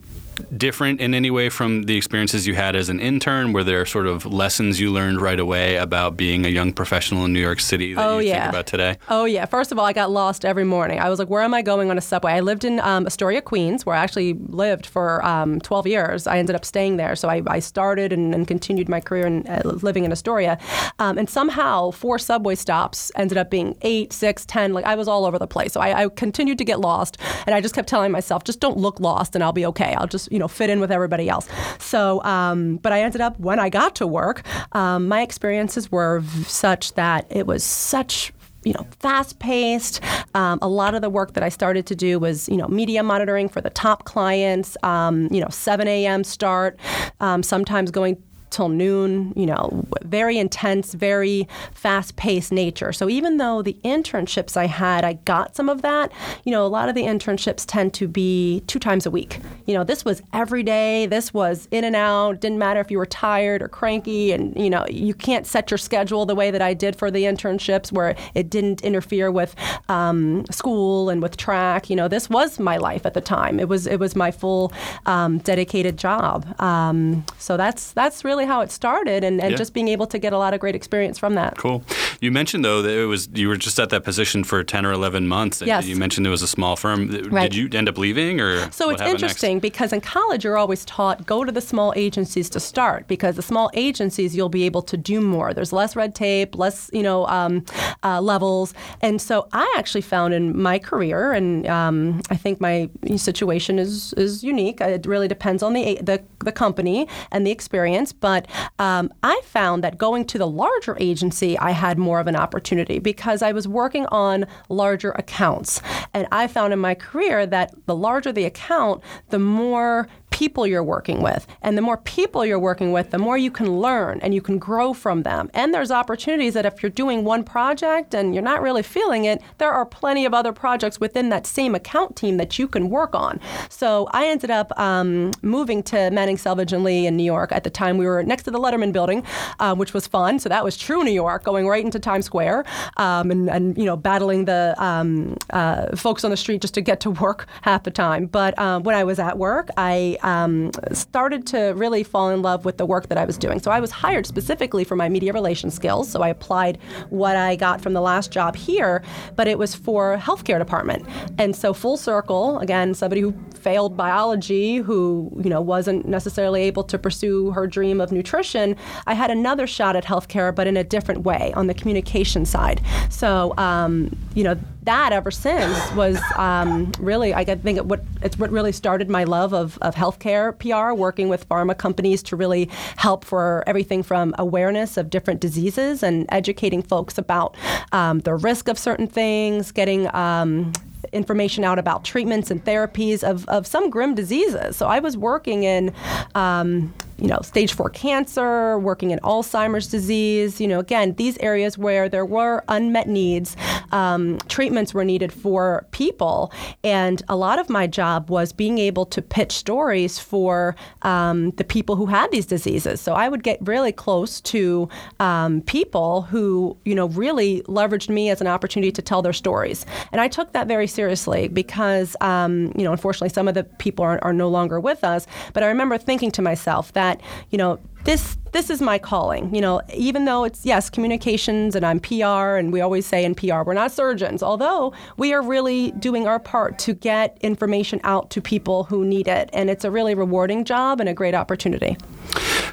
different 0.57 1.01
in 1.01 1.15
any 1.15 1.31
way 1.31 1.49
from 1.49 1.85
the 1.85 1.97
experiences 1.97 2.47
you 2.47 2.55
had 2.55 2.77
as 2.77 2.89
an 2.89 3.01
intern? 3.01 3.53
Were 3.53 3.65
there 3.65 3.85
sort 3.87 4.07
of 4.07 4.27
lessons 4.27 4.81
you 4.81 4.91
learned 4.93 5.21
right 5.21 5.39
away 5.39 5.77
about 5.77 6.17
being 6.17 6.45
a 6.45 6.49
young 6.49 6.73
professional 6.73 7.25
in 7.25 7.33
New 7.33 7.41
York 7.41 7.61
City 7.61 7.95
that 7.95 8.07
oh, 8.07 8.19
you 8.19 8.29
yeah. 8.29 8.43
think 8.43 8.51
about 8.51 8.67
today? 8.67 8.97
Oh, 9.09 9.25
yeah. 9.25 9.45
First 9.47 9.73
of 9.73 9.79
all, 9.79 9.85
I 9.85 9.93
got 9.93 10.11
lost 10.11 10.45
every 10.45 10.65
morning. 10.65 10.99
I 11.01 11.09
was 11.09 11.19
like, 11.19 11.29
where 11.29 11.43
am 11.43 11.55
I 11.55 11.63
going 11.63 11.91
on 11.91 11.99
a 11.99 12.01
subway? 12.01 12.33
I 12.33 12.41
lived 12.41 12.65
in 12.65 12.81
um, 12.81 13.07
Astoria, 13.07 13.43
Queens, 13.43 13.85
where 13.85 13.97
I 13.97 14.03
actually 14.03 14.35
lived 14.35 14.87
for 14.87 15.25
um, 15.25 15.61
12 15.61 15.87
years. 15.87 16.27
I 16.27 16.39
ended 16.39 16.57
up 16.57 16.65
staying 16.65 16.97
there. 16.97 17.17
So 17.17 17.29
I, 17.29 17.43
I 17.47 17.59
started 17.59 18.13
and, 18.13 18.35
and, 18.35 18.49
continued 18.49 18.89
my 18.89 19.01
career 19.01 19.27
in, 19.27 19.47
uh, 19.47 19.63
living 19.65 20.05
in 20.05 20.13
Astoria. 20.13 20.59
Um, 20.99 21.19
and 21.19 21.29
somehow, 21.29 21.91
four 21.91 22.19
subway 22.19 22.55
stops 22.55 23.13
ended 23.17 23.37
up 23.39 23.51
being 23.51 23.77
eight, 23.83 24.13
six, 24.13 24.47
ten. 24.47 24.73
Like 24.73 24.85
I 24.85 24.95
was 24.95 25.09
all 25.09 25.25
over 25.25 25.39
the 25.39 25.47
place. 25.47 25.73
So 25.73 25.81
I, 25.81 26.05
I 26.05 26.09
continued 26.09 26.59
to 26.59 26.65
get 26.65 26.81
lost. 26.81 27.19
And 27.47 27.55
I 27.55 27.61
just 27.61 27.75
kept 27.75 27.89
telling 27.89 28.13
myself, 28.13 28.45
just 28.45 28.61
don't 28.61 28.79
look 28.79 29.01
lost 29.01 29.35
and 29.35 29.45
I'll 29.45 29.53
be 29.53 29.67
okay. 29.67 29.95
I'll 29.95 30.07
just, 30.07 30.28
you 30.31 30.39
know, 30.39 30.49
fit 30.49 30.71
in 30.71 30.81
with 30.81 30.91
everybody 30.91 31.29
else. 31.29 31.49
So, 31.79 32.23
um, 32.25 32.77
but 32.77 32.93
I 32.93 33.03
ended 33.03 33.21
up, 33.21 33.39
when 33.39 33.59
I 33.59 33.69
got 33.69 33.95
to 33.97 34.07
work, 34.07 34.43
um, 34.73 35.09
my 35.09 35.23
experiences 35.23 35.91
were 35.91 36.23
such 36.47 36.95
that 36.95 37.27
it 37.31 37.47
was 37.47 37.65
such 37.65 38.33
you 38.65 38.73
know, 38.73 38.87
fast 38.99 39.39
paced. 39.39 40.01
Um, 40.35 40.59
a 40.61 40.69
lot 40.69 40.95
of 40.95 41.01
the 41.01 41.09
work 41.09 41.35
that 41.35 41.43
I 41.43 41.49
started 41.49 41.87
to 41.87 41.95
do 41.95 42.19
was, 42.19 42.49
you 42.49 42.57
know, 42.57 42.67
media 42.69 43.03
monitoring 43.03 43.49
for 43.49 43.61
the 43.61 43.71
top 43.71 44.05
clients. 44.05 44.77
Um, 44.83 45.29
you 45.31 45.41
know, 45.41 45.49
7 45.49 45.87
a.m. 45.87 46.25
start. 46.25 46.79
Um, 47.21 47.43
sometimes 47.43 47.91
going 47.91 48.23
till 48.51 48.69
noon, 48.69 49.33
you 49.37 49.47
know, 49.47 49.87
very 50.03 50.39
intense, 50.39 50.95
very 50.95 51.49
fast 51.73 52.17
paced 52.17 52.53
nature. 52.53 52.93
So 52.93 53.09
even 53.09 53.37
though 53.37 53.63
the 53.63 53.77
internships 53.85 54.57
I 54.57 54.67
had, 54.67 55.05
I 55.05 55.15
got 55.15 55.57
some 55.57 55.69
of 55.69 55.83
that, 55.83 56.13
you 56.45 56.53
know, 56.53 56.65
a 56.65 56.69
lot 56.69 56.89
of 56.89 56.95
the 56.95 57.03
internships 57.03 57.65
tend 57.67 57.95
to 57.95 58.09
be 58.09 58.63
two 58.67 58.79
times 58.79 59.07
a 59.07 59.11
week. 59.11 59.41
You 59.67 59.75
know, 59.75 59.85
this 59.85 60.05
was 60.05 60.23
every 60.33 60.63
day, 60.63 61.07
this 61.07 61.35
was 61.35 61.69
in 61.71 61.85
and 61.85 61.97
out, 61.97 62.41
didn't 62.41 62.59
matter 62.59 62.81
if 62.81 62.91
you 62.91 62.99
were 62.99 63.07
tired 63.07 63.63
or 63.63 63.69
cranky, 63.69 64.33
and, 64.33 64.57
you 64.57 64.71
know, 64.71 64.85
you 64.89 65.15
can't 65.15 65.47
set 65.47 65.71
your 65.71 65.79
schedule 65.79 66.27
the 66.27 66.35
way 66.35 66.51
that 66.51 66.63
I 66.63 66.75
did 66.75 66.97
for 66.97 67.11
the 67.11 67.25
internships 67.25 67.93
where 67.93 68.17
it 68.35 68.51
didn't 68.51 68.83
interfere 68.83 69.31
with 69.31 69.55
um, 69.89 70.45
school 70.51 71.11
and 71.11 71.23
with 71.23 71.37
track. 71.37 71.91
You 71.91 71.97
know, 71.97 72.09
this 72.09 72.31
was 72.31 72.59
my 72.59 72.77
life 72.77 73.07
at 73.07 73.15
the 73.15 73.21
time. 73.21 73.61
It 73.61 73.69
was 73.69 73.87
it 73.87 73.99
was 73.99 74.17
my 74.17 74.31
full 74.31 74.73
um, 75.07 75.39
dedicated 75.39 75.97
job. 75.97 76.47
Um, 76.61 77.25
so 77.39 77.57
that's 77.57 77.93
that's 77.93 78.25
really 78.25 78.38
how 78.45 78.61
it 78.61 78.71
started, 78.71 79.25
and, 79.25 79.41
and 79.41 79.53
Yeah. 79.53 79.57
just 79.57 79.73
being 79.75 79.89
able 79.89 80.07
to 80.07 80.19
get 80.19 80.33
a 80.33 80.39
lot 80.39 80.55
of 80.55 80.61
great 80.61 80.75
experience 80.75 81.19
from 81.19 81.35
that. 81.35 81.57
Cool. 81.57 81.83
You 82.21 82.31
mentioned 82.33 82.65
though 82.65 82.83
that 82.83 82.97
it 82.97 83.07
was 83.07 83.29
you 83.35 83.49
were 83.49 83.57
just 83.57 83.79
at 83.79 83.91
that 83.91 84.05
position 84.05 84.45
for 84.45 84.65
ten 84.65 84.85
or 84.87 84.93
eleven 84.93 85.27
months. 85.29 85.63
Yes. 85.65 85.87
You 85.87 85.97
mentioned 85.97 86.27
it 86.27 86.31
was 86.31 86.43
a 86.43 86.49
small 86.49 86.77
firm. 86.77 87.09
Right. 87.31 87.51
Did 87.51 87.55
you 87.55 87.69
end 87.79 87.89
up 87.89 87.99
leaving 87.99 88.41
or? 88.41 88.71
So 88.73 88.87
what 88.87 88.95
it's 88.95 89.03
happened 89.03 89.21
next? 89.21 89.23
interesting 89.23 89.59
because 89.61 89.93
in 89.93 90.01
college 90.01 90.45
you're 90.45 90.59
always 90.59 90.85
taught 90.85 91.27
go 91.27 91.45
to 91.45 91.53
the 91.53 91.61
small 91.61 91.93
agencies 91.97 92.51
to 92.51 92.61
start 92.61 93.07
because 93.07 93.37
the 93.37 93.43
small 93.43 93.71
agencies 93.75 94.35
you'll 94.37 94.49
be 94.49 94.65
able 94.65 94.83
to 94.83 94.97
do 94.97 95.21
more. 95.21 95.55
There's 95.55 95.73
less 95.73 95.95
red 95.97 96.15
tape, 96.15 96.57
less 96.57 96.91
you 96.93 97.03
know 97.03 97.27
um, 97.29 97.65
uh, 98.03 98.21
levels, 98.21 98.75
and 99.01 99.21
so 99.21 99.49
I 99.53 99.73
actually 99.79 100.03
found 100.03 100.35
in 100.35 100.61
my 100.61 100.79
career, 100.79 101.33
and 101.33 101.67
um, 101.67 102.21
I 102.31 102.37
think 102.37 102.61
my 102.61 102.89
situation 103.17 103.79
is 103.79 104.13
is 104.15 104.43
unique. 104.43 104.81
It 104.81 105.07
really 105.07 105.29
depends 105.29 105.63
on 105.63 105.73
the 105.75 105.99
the, 106.03 106.23
the 106.45 106.53
company 106.53 107.07
and 107.33 107.47
the 107.47 107.51
experience, 107.51 108.13
but 108.29 108.47
um, 108.79 109.11
I 109.23 109.41
found 109.43 109.83
that 109.85 109.97
going 109.97 110.27
to 110.27 110.37
the 110.37 110.47
larger 110.47 110.99
agency, 111.01 111.59
I 111.59 111.71
had 111.71 111.97
more 111.97 112.21
of 112.21 112.27
an 112.27 112.37
opportunity 112.37 112.99
because 112.99 113.41
I 113.41 113.53
was 113.53 113.67
working 113.67 114.05
on 114.09 114.45
larger 114.69 115.13
accounts, 115.13 115.81
and 116.13 116.29
I 116.31 116.47
found 116.47 116.75
in 116.75 116.79
my 116.79 116.95
career 116.95 117.47
that 117.47 117.75
the 117.87 117.97
larger 117.97 118.31
the 118.31 118.45
account, 118.45 119.03
the 119.31 119.39
more 119.39 120.09
people 120.39 120.69
you're 120.69 120.85
working 120.85 121.21
with. 121.21 121.49
And 121.63 121.77
the 121.77 121.83
more 121.83 121.97
people 121.97 122.47
you're 122.47 122.61
working 122.61 122.93
with, 122.93 123.11
the 123.11 123.19
more 123.19 123.37
you 123.37 123.51
can 123.51 123.81
learn 123.81 124.21
and 124.21 124.33
you 124.33 124.41
can 124.41 124.57
grow 124.57 124.93
from 124.93 125.25
them. 125.25 125.51
And 125.53 125.75
there's 125.75 125.91
opportunities 125.91 126.55
that 126.55 126.65
if 126.65 126.81
you're 126.81 126.91
doing 126.91 127.25
one 127.25 127.43
project 127.43 128.15
and 128.15 128.33
you're 128.33 128.51
not 128.53 128.63
really 128.63 128.85
feeling 128.85 129.25
it, 129.25 129.43
there 129.59 129.73
are 129.73 129.85
plenty 129.85 130.25
of 130.25 130.33
other 130.33 130.53
projects 130.53 131.01
within 131.01 131.31
that 131.31 131.45
same 131.45 131.75
account 131.75 132.15
team 132.15 132.37
that 132.37 132.57
you 132.57 132.69
can 132.69 132.89
work 132.89 133.17
on. 133.17 133.41
So 133.69 134.07
I 134.13 134.29
ended 134.29 134.53
up 134.53 134.79
um, 134.79 135.33
moving 135.43 135.83
to 135.85 136.09
Manning, 136.13 136.37
Selvage, 136.37 136.73
and 136.73 136.85
Lee 136.85 137.09
in 137.09 137.17
New 137.17 137.25
York. 137.25 137.51
At 137.51 137.65
the 137.65 137.71
time, 137.71 137.99
we 137.99 138.07
were 138.07 138.23
next 138.23 138.45
to 138.45 138.53
the 138.53 138.61
Letterman 138.61 138.93
building, 138.93 139.25
uh, 139.59 139.75
which 139.75 139.93
was 139.93 140.07
fun. 140.07 140.39
So 140.39 140.49
that 140.49 140.63
was 140.63 140.77
true 140.77 141.03
New 141.03 141.11
York, 141.11 141.43
going 141.43 141.67
right 141.67 141.85
into 141.85 141.99
Times 141.99 142.27
Square 142.27 142.65
um, 142.97 143.33
and, 143.33 143.51
and, 143.51 143.77
you 143.77 143.85
know, 143.85 143.97
battling 143.97 144.45
the 144.45 144.77
um, 144.79 145.37
uh, 145.51 145.97
folks 145.97 146.23
on 146.23 146.31
the 146.31 146.37
street 146.37 146.61
just 146.61 146.75
to 146.75 146.81
get 146.81 147.01
to 147.01 147.11
work 147.11 147.49
half 147.63 147.83
the 147.83 147.91
time. 147.91 148.27
But 148.27 148.57
um, 148.57 148.85
when 148.85 148.95
I 148.95 149.03
was 149.03 149.19
at 149.19 149.37
work, 149.37 149.69
I 149.77 150.17
um, 150.29 150.71
started 150.93 151.47
to 151.47 151.59
really 151.77 152.03
fall 152.03 152.31
in 152.31 152.43
love 152.43 152.65
with 152.65 152.77
the 152.77 152.87
work 152.87 153.09
that 153.09 153.19
I 153.19 153.25
was 153.25 153.39
doing. 153.39 153.61
So 153.61 153.71
I 153.71 153.81
was 153.81 153.91
hired 153.91 154.27
specifically 154.27 154.85
for 154.85 154.97
my 154.97 155.09
media 155.09 155.33
relations 155.33 155.75
skills. 155.75 156.11
So 156.11 156.23
I 156.23 156.29
applied 156.29 156.79
what 157.09 157.37
I 157.37 157.57
got 157.57 157.81
from 157.81 157.95
the 157.95 158.01
last 158.01 158.31
job 158.31 158.57
here, 158.57 159.03
but 159.37 159.49
it 159.49 159.59
was 159.59 159.75
for 159.75 160.19
healthcare 160.19 160.59
department. 160.59 161.07
And 161.39 161.57
so 161.57 161.73
full 161.73 161.97
circle, 161.97 162.59
again, 162.59 162.95
somebody 162.95 163.21
who 163.21 163.35
failed 163.55 163.97
biology, 163.97 164.77
who 164.77 165.31
you 165.43 165.51
know 165.51 165.61
wasn't 165.61 166.07
necessarily 166.07 166.63
able 166.63 166.85
to 166.85 166.99
pursue 166.99 167.51
her 167.53 167.67
dream 167.67 168.01
of 168.01 168.13
nutrition, 168.13 168.77
I 169.07 169.15
had 169.15 169.31
another 169.31 169.67
shot 169.67 169.97
at 169.97 170.05
healthcare, 170.05 170.55
but 170.55 170.67
in 170.67 170.77
a 170.77 170.85
different 170.85 171.23
way 171.23 171.53
on 171.55 171.67
the 171.67 171.75
communication 171.75 172.45
side. 172.45 172.81
So 173.09 173.55
um, 173.57 174.17
you 174.35 174.45
know 174.45 174.57
that 174.89 175.13
ever 175.13 175.31
since 175.31 175.93
was 175.93 176.19
um, 176.37 176.91
really 176.99 177.35
I 177.35 177.45
think 177.45 177.77
it, 177.77 177.85
what 177.85 178.01
it's 178.23 178.39
what 178.39 178.51
really 178.51 178.73
started 178.73 179.11
my 179.11 179.25
love 179.25 179.53
of, 179.53 179.77
of 179.83 179.95
healthcare 179.95 180.59
PR, 180.59 180.95
working 180.99 181.29
with 181.29 181.47
pharma 181.47 181.77
companies 181.77 182.23
to 182.25 182.37
really 182.37 182.71
help 182.97 183.23
for 183.23 183.65
everything 183.67 184.03
from 184.03 184.35
awareness 184.39 184.97
of 184.97 185.11
different 185.11 185.41
diseases 185.41 186.03
and 186.03 186.25
educating 186.31 186.83
folks 186.83 187.19
about 187.19 187.55
um, 187.93 188.21
the 188.21 188.35
risk 188.35 188.67
of 188.67 188.79
certain 188.79 189.07
things, 189.07 189.73
getting 189.73 190.13
um, 190.15 190.73
information 191.13 191.65
out 191.65 191.79
about 191.79 192.03
treatments 192.03 192.51
and 192.51 192.65
therapies 192.65 193.23
of, 193.23 193.47
of 193.49 193.67
some 193.67 193.91
grim 193.91 194.15
diseases. 194.15 194.77
So 194.77 194.87
I 194.87 195.01
was 195.01 195.19
working 195.19 195.65
in, 195.65 195.93
um, 196.35 196.95
you 197.19 197.27
know, 197.27 197.41
stage 197.43 197.73
four 197.73 197.91
cancer, 197.91 198.79
working 198.79 199.11
in 199.11 199.19
Alzheimer's 199.21 199.89
disease. 199.89 200.61
You 200.61 200.69
know, 200.69 200.79
again, 200.79 201.15
these 201.15 201.37
areas 201.39 201.77
where 201.77 202.09
there 202.09 202.25
were 202.25 202.63
unmet 202.69 203.09
needs, 203.09 203.57
um, 203.93 204.39
treatments 204.49 204.95
were 204.95 205.05
needed 205.05 205.33
for 205.33 205.87
people, 205.91 206.53
and 206.85 207.23
a 207.29 207.37
lot 207.37 207.59
of 207.59 207.69
my 207.69 207.87
job 207.87 208.31
was 208.31 208.53
being 208.53 208.79
able 208.79 209.05
to 209.07 209.21
pitch 209.21 209.53
stories 209.53 210.19
for 210.19 210.77
um, 211.03 211.51
the 211.53 211.65
people 211.65 211.97
who 211.97 212.07
had 212.07 212.31
these 212.31 212.47
diseases. 212.47 213.01
So 213.01 213.15
I 213.15 213.29
would 213.29 213.43
get 213.43 213.59
really 213.67 213.93
close 213.93 214.41
to 214.43 214.89
um, 215.19 215.63
people 215.63 216.23
who, 216.23 216.77
you 216.85 216.95
know, 216.95 217.09
really 217.09 217.63
leveraged 217.63 218.09
me 218.09 218.31
as 218.31 218.41
an 218.41 218.47
opportunity 218.47 218.93
to 218.93 219.03
tell 219.03 219.23
their 219.23 219.33
stories, 219.33 219.87
and 220.13 220.21
I 220.21 220.29
took 220.29 220.53
that 220.53 220.69
very 220.69 220.87
seriously 220.87 221.49
because, 221.49 222.15
um, 222.21 222.73
you 222.77 222.85
know, 222.85 222.93
unfortunately, 222.93 223.31
some 223.31 223.49
of 223.49 223.55
the 223.55 223.65
people 223.65 224.05
are, 224.05 224.19
are 224.23 224.33
no 224.33 224.49
longer 224.49 224.79
with 224.79 225.03
us. 225.03 225.27
But 225.53 225.63
I 225.63 225.67
remember 225.67 225.99
thinking 225.99 226.31
to 226.33 226.43
myself 226.43 226.93
that, 226.93 227.08
you 227.51 227.59
know, 227.59 227.79
this 228.05 228.39
this 228.53 228.71
is 228.71 228.81
my 228.81 228.99
calling. 228.99 229.55
You 229.55 229.61
know, 229.61 229.83
even 229.95 230.25
though 230.25 230.45
it's 230.45 230.65
yes, 230.65 230.89
communications 230.89 231.77
and 231.77 231.85
I'm 231.85 232.01
PR 232.01 232.57
and 232.57 232.73
we 232.73 232.81
always 232.81 233.07
say 233.07 233.25
in 233.25 233.35
PR 233.35 233.63
we're 233.63 233.75
not 233.75 233.93
surgeons, 233.93 234.43
although 234.43 234.93
we 235.17 235.33
are 235.33 235.43
really 235.43 235.91
doing 235.93 236.27
our 236.27 236.39
part 236.39 236.79
to 236.81 236.95
get 236.95 237.37
information 237.43 238.01
out 238.05 238.31
to 238.31 238.41
people 238.41 238.85
who 238.85 239.05
need 239.05 239.29
it. 239.29 239.51
And 239.53 239.69
it's 239.69 239.85
a 239.85 239.91
really 239.91 240.15
rewarding 240.15 240.65
job 240.65 241.01
and 241.01 241.09
a 241.09 241.15
great 241.15 241.35
opportunity. 241.35 241.97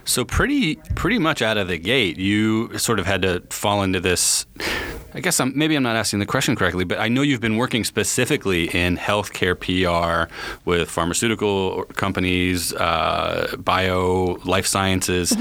So 0.06 0.24
pretty 0.24 0.76
pretty 0.96 1.20
much 1.20 1.42
out 1.42 1.58
of 1.58 1.68
the 1.68 1.78
gate, 1.78 2.18
you 2.18 2.78
sort 2.78 3.00
of 3.00 3.06
had 3.06 3.22
to 3.24 3.44
fall 3.50 3.84
into 3.84 4.00
this. 4.00 4.46
I 5.16 5.22
guess 5.22 5.40
I'm, 5.40 5.54
maybe 5.56 5.78
I'm 5.78 5.84
not 5.84 5.96
asking 5.96 6.20
the 6.20 6.26
question 6.26 6.58
correctly, 6.58 6.84
but 6.84 7.00
I 7.00 7.08
know 7.08 7.22
you've 7.22 7.40
been 7.40 7.56
working 7.56 7.86
specifically 7.86 8.66
in 8.76 8.98
healthcare 8.98 9.56
PR 9.58 10.30
with 10.66 10.92
pharmaceutical 10.92 11.86
companies, 11.96 12.74
uh, 12.74 13.56
bio, 13.58 14.38
life 14.44 14.66
sciences. 14.66 15.34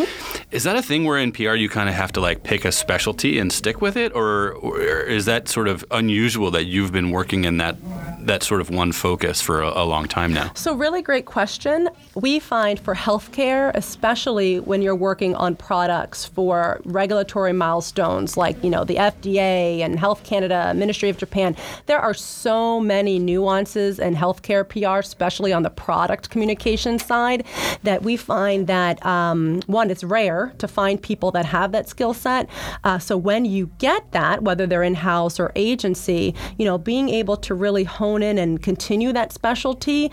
Is 0.53 0.63
that 0.63 0.77
a 0.77 0.83
thing 0.83 1.05
where 1.05 1.19
in 1.19 1.33
PR 1.33 1.55
you 1.55 1.69
kind 1.69 1.89
of 1.89 1.97
have 1.97 2.13
to 2.13 2.21
like 2.21 2.45
pick 2.45 2.65
a 2.65 2.71
specialty 2.71 3.41
and 3.41 3.53
stick 3.53 3.81
with 3.81 3.97
it, 3.97 4.15
or, 4.15 4.53
or 4.53 4.81
is 4.81 5.25
that 5.25 5.49
sort 5.49 5.67
of 5.67 5.85
unusual 5.91 6.53
that 6.53 6.67
you've 6.67 6.93
been 6.93 7.11
working 7.11 7.43
in 7.43 7.57
that 7.57 7.77
that 8.21 8.43
sort 8.43 8.63
of 8.63 8.71
one 8.71 8.91
focus 8.91 9.43
for 9.43 9.61
a, 9.61 9.83
a 9.83 9.85
long 9.85 10.07
time 10.07 10.33
now? 10.33 10.51
So, 10.55 10.75
really 10.75 11.03
great 11.03 11.27
question. 11.27 11.91
We 12.15 12.39
find 12.39 12.79
for 12.79 12.95
healthcare, 12.95 13.73
especially 13.75 14.61
when 14.61 14.83
you're 14.83 14.95
working 14.95 15.35
on 15.35 15.57
products 15.57 16.25
for 16.25 16.81
regulatory 16.85 17.53
milestones 17.53 18.37
like, 18.37 18.63
you 18.63 18.71
know, 18.71 18.85
the 18.85 18.97
FDA 18.97 19.64
and 19.65 19.99
Health 19.99 20.25
Canada, 20.25 20.73
Ministry 20.75 21.09
of 21.09 21.19
Japan, 21.19 21.57
there 21.87 21.99
are 21.99 22.15
so 22.15 22.81
many 22.81 23.19
nuances 23.19 23.99
in 23.99 24.15
healthcare 24.15 24.69
PR, 24.69 24.99
especially 24.99 25.53
on 25.53 25.63
the 25.63 25.71
product 25.71 26.31
communication 26.31 26.99
side, 26.99 27.45
that 27.83 28.03
we 28.03 28.17
find 28.17 28.67
that 28.67 29.05
um, 29.05 29.61
one, 29.67 29.91
it's 29.91 30.05
rare 30.05 30.53
to 30.59 30.69
find 30.69 31.03
people 31.03 31.31
that 31.33 31.47
have 31.47 31.73
that 31.73 31.89
skill 31.89 32.15
set. 32.15 32.49
Uh, 32.85 32.99
so 32.99 33.17
when 33.17 33.45
you 33.45 33.71
get 33.79 34.13
that, 34.13 34.43
whether 34.43 34.67
they're 34.67 34.83
in 34.83 34.95
house 34.95 35.41
or 35.41 35.53
agency, 35.57 36.35
you 36.59 36.65
know, 36.65 36.79
being 36.79 37.09
able 37.09 37.37
to 37.37 37.55
really 37.55 37.85
hone 37.85 38.23
in 38.23 38.39
and 38.39 38.63
continue 38.63 39.13
that 39.13 39.33
specialty 39.33 40.11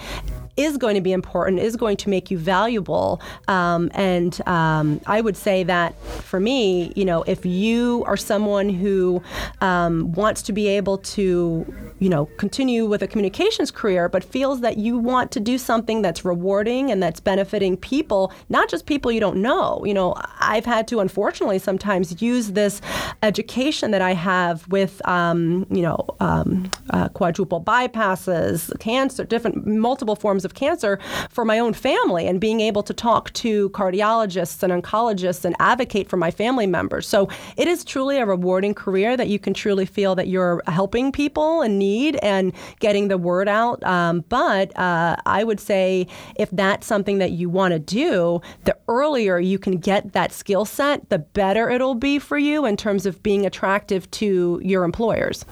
is 0.57 0.77
going 0.77 0.95
to 0.95 1.01
be 1.01 1.11
important, 1.11 1.59
is 1.59 1.75
going 1.75 1.97
to 1.97 2.09
make 2.09 2.31
you 2.31 2.37
valuable. 2.37 3.21
Um, 3.47 3.91
and 3.93 4.39
um, 4.47 5.01
I 5.05 5.21
would 5.21 5.37
say 5.37 5.63
that 5.63 5.99
for 6.03 6.39
me, 6.39 6.91
you 6.95 7.05
know, 7.05 7.23
if 7.23 7.45
you 7.45 8.03
are 8.07 8.17
someone 8.17 8.69
who 8.69 9.21
um, 9.61 10.11
wants 10.13 10.41
to 10.43 10.53
be 10.53 10.67
able 10.67 10.97
to, 10.99 11.90
you 12.01 12.09
know, 12.09 12.25
continue 12.37 12.87
with 12.87 13.03
a 13.03 13.07
communications 13.07 13.69
career, 13.69 14.09
but 14.09 14.23
feels 14.23 14.61
that 14.61 14.77
you 14.77 14.97
want 14.97 15.31
to 15.31 15.39
do 15.39 15.55
something 15.59 16.01
that's 16.01 16.25
rewarding 16.25 16.89
and 16.89 17.01
that's 17.01 17.19
benefiting 17.19 17.77
people, 17.77 18.33
not 18.49 18.67
just 18.67 18.87
people 18.87 19.11
you 19.11 19.19
don't 19.19 19.37
know. 19.37 19.85
You 19.85 19.93
know, 19.93 20.15
I've 20.39 20.65
had 20.65 20.87
to 20.87 20.99
unfortunately 20.99 21.59
sometimes 21.59 22.19
use 22.19 22.53
this 22.53 22.81
education 23.21 23.91
that 23.91 24.01
I 24.01 24.15
have 24.15 24.67
with, 24.69 24.99
um, 25.07 25.67
you 25.69 25.83
know, 25.83 26.03
um, 26.19 26.71
uh, 26.89 27.07
quadruple 27.09 27.61
bypasses, 27.63 28.77
cancer, 28.79 29.23
different 29.23 29.67
multiple 29.67 30.15
forms 30.15 30.43
of 30.43 30.55
cancer 30.55 30.99
for 31.29 31.45
my 31.45 31.59
own 31.59 31.73
family 31.73 32.25
and 32.25 32.41
being 32.41 32.61
able 32.61 32.81
to 32.81 32.95
talk 32.95 33.31
to 33.33 33.69
cardiologists 33.69 34.63
and 34.63 34.73
oncologists 34.73 35.45
and 35.45 35.55
advocate 35.59 36.09
for 36.09 36.17
my 36.17 36.31
family 36.31 36.65
members. 36.65 37.07
So 37.07 37.29
it 37.57 37.67
is 37.67 37.85
truly 37.85 38.17
a 38.17 38.25
rewarding 38.25 38.73
career 38.73 39.15
that 39.15 39.27
you 39.27 39.37
can 39.37 39.53
truly 39.53 39.85
feel 39.85 40.15
that 40.15 40.27
you're 40.27 40.63
helping 40.65 41.11
people 41.11 41.61
in 41.61 41.77
need 41.77 41.90
need 41.91 42.15
and 42.17 42.54
getting 42.80 43.08
the 43.08 43.17
word 43.17 43.47
out. 43.47 43.84
Um, 43.84 44.23
but 44.30 44.77
uh, 44.77 45.15
I 45.25 45.43
would 45.43 45.60
say 45.60 46.08
if 46.36 46.49
that's 46.51 46.88
something 46.88 47.17
that 47.19 47.32
you 47.32 47.49
want 47.49 47.73
to 47.73 47.80
do, 47.80 48.41
the 48.65 48.75
earlier 48.88 49.39
you 49.39 49.60
can 49.60 49.77
get 49.77 50.13
that 50.13 50.32
skill 50.32 50.65
set, 50.65 51.10
the 51.10 51.19
better 51.19 51.69
it'll 51.69 51.95
be 51.95 52.19
for 52.19 52.38
you 52.38 52.65
in 52.65 52.77
terms 52.77 53.06
of 53.06 53.21
being 53.23 53.45
attractive 53.45 54.10
to 54.12 54.60
your 54.63 54.84
employers. 54.84 55.45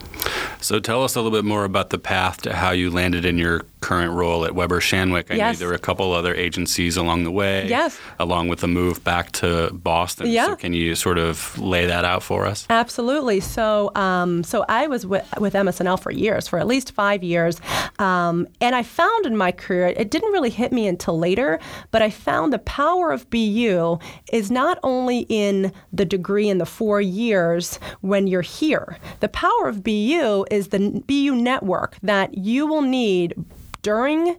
So 0.62 0.80
tell 0.80 1.04
us 1.04 1.16
a 1.16 1.22
little 1.22 1.38
bit 1.38 1.46
more 1.46 1.64
about 1.64 1.90
the 1.90 2.00
path 2.00 2.42
to 2.42 2.54
how 2.54 2.72
you 2.72 2.92
landed 2.92 3.26
in 3.26 3.38
your 3.38 3.66
current 3.82 4.14
role 4.14 4.46
at 4.46 4.56
Weber 4.56 4.80
Shandwick. 4.80 5.32
I 5.32 5.36
yes. 5.36 5.56
know 5.56 5.60
there 5.60 5.68
were 5.70 5.74
a 5.74 5.80
couple 5.80 6.12
other 6.12 6.34
agencies 6.34 6.98
along 6.98 7.24
the 7.24 7.32
way. 7.32 7.68
Yes. 7.68 8.00
Along 8.20 8.48
with 8.48 8.60
the 8.60 8.68
move 8.68 9.04
back 9.04 9.32
to 9.34 9.72
Boston. 9.74 10.28
Yeah. 10.28 10.48
So 10.48 10.56
can 10.56 10.74
you 10.74 10.96
sort 10.96 11.18
of 11.18 11.58
lay 11.58 11.86
that 11.86 12.06
out 12.06 12.24
for 12.24 12.46
us? 12.46 12.66
Absolutely. 12.70 13.40
So, 13.40 13.92
um, 13.96 14.44
so 14.44 14.66
I 14.68 14.88
was 14.88 15.06
with, 15.06 15.28
with 15.40 15.54
MS&L 15.54 15.98
for 15.98 16.12
years, 16.12 16.48
for 16.48 16.60
at 16.60 16.68
least 16.68 16.92
five 16.92 17.24
years, 17.24 17.62
um, 18.00 18.48
and 18.62 18.76
I 18.76 18.84
found 18.84 19.26
in 19.26 19.38
my 19.38 19.52
career 19.52 19.88
it 19.88 20.12
didn't 20.12 20.32
really 20.32 20.50
hit 20.50 20.72
me 20.72 20.88
until 20.88 21.18
later, 21.18 21.60
but 21.92 22.02
I 22.02 22.10
found 22.10 22.52
the 22.54 22.60
power 22.60 23.12
of 23.12 23.30
BU 23.30 24.00
is 24.32 24.52
not 24.52 24.80
only 24.84 25.26
in 25.30 25.72
the 25.94 26.06
degree 26.06 26.50
in 26.50 26.58
the 26.58 26.66
four 26.66 27.02
years 27.02 27.80
when 28.02 28.28
you're 28.28 28.42
here. 28.42 28.98
The 29.20 29.30
power 29.30 29.68
of 29.68 29.84
BU 29.84 30.46
is 30.52 30.70
the 30.70 31.04
BU 31.08 31.36
network 31.36 31.98
that 32.02 32.38
you 32.38 32.68
will 32.68 32.82
need 32.82 33.34
during 33.82 34.38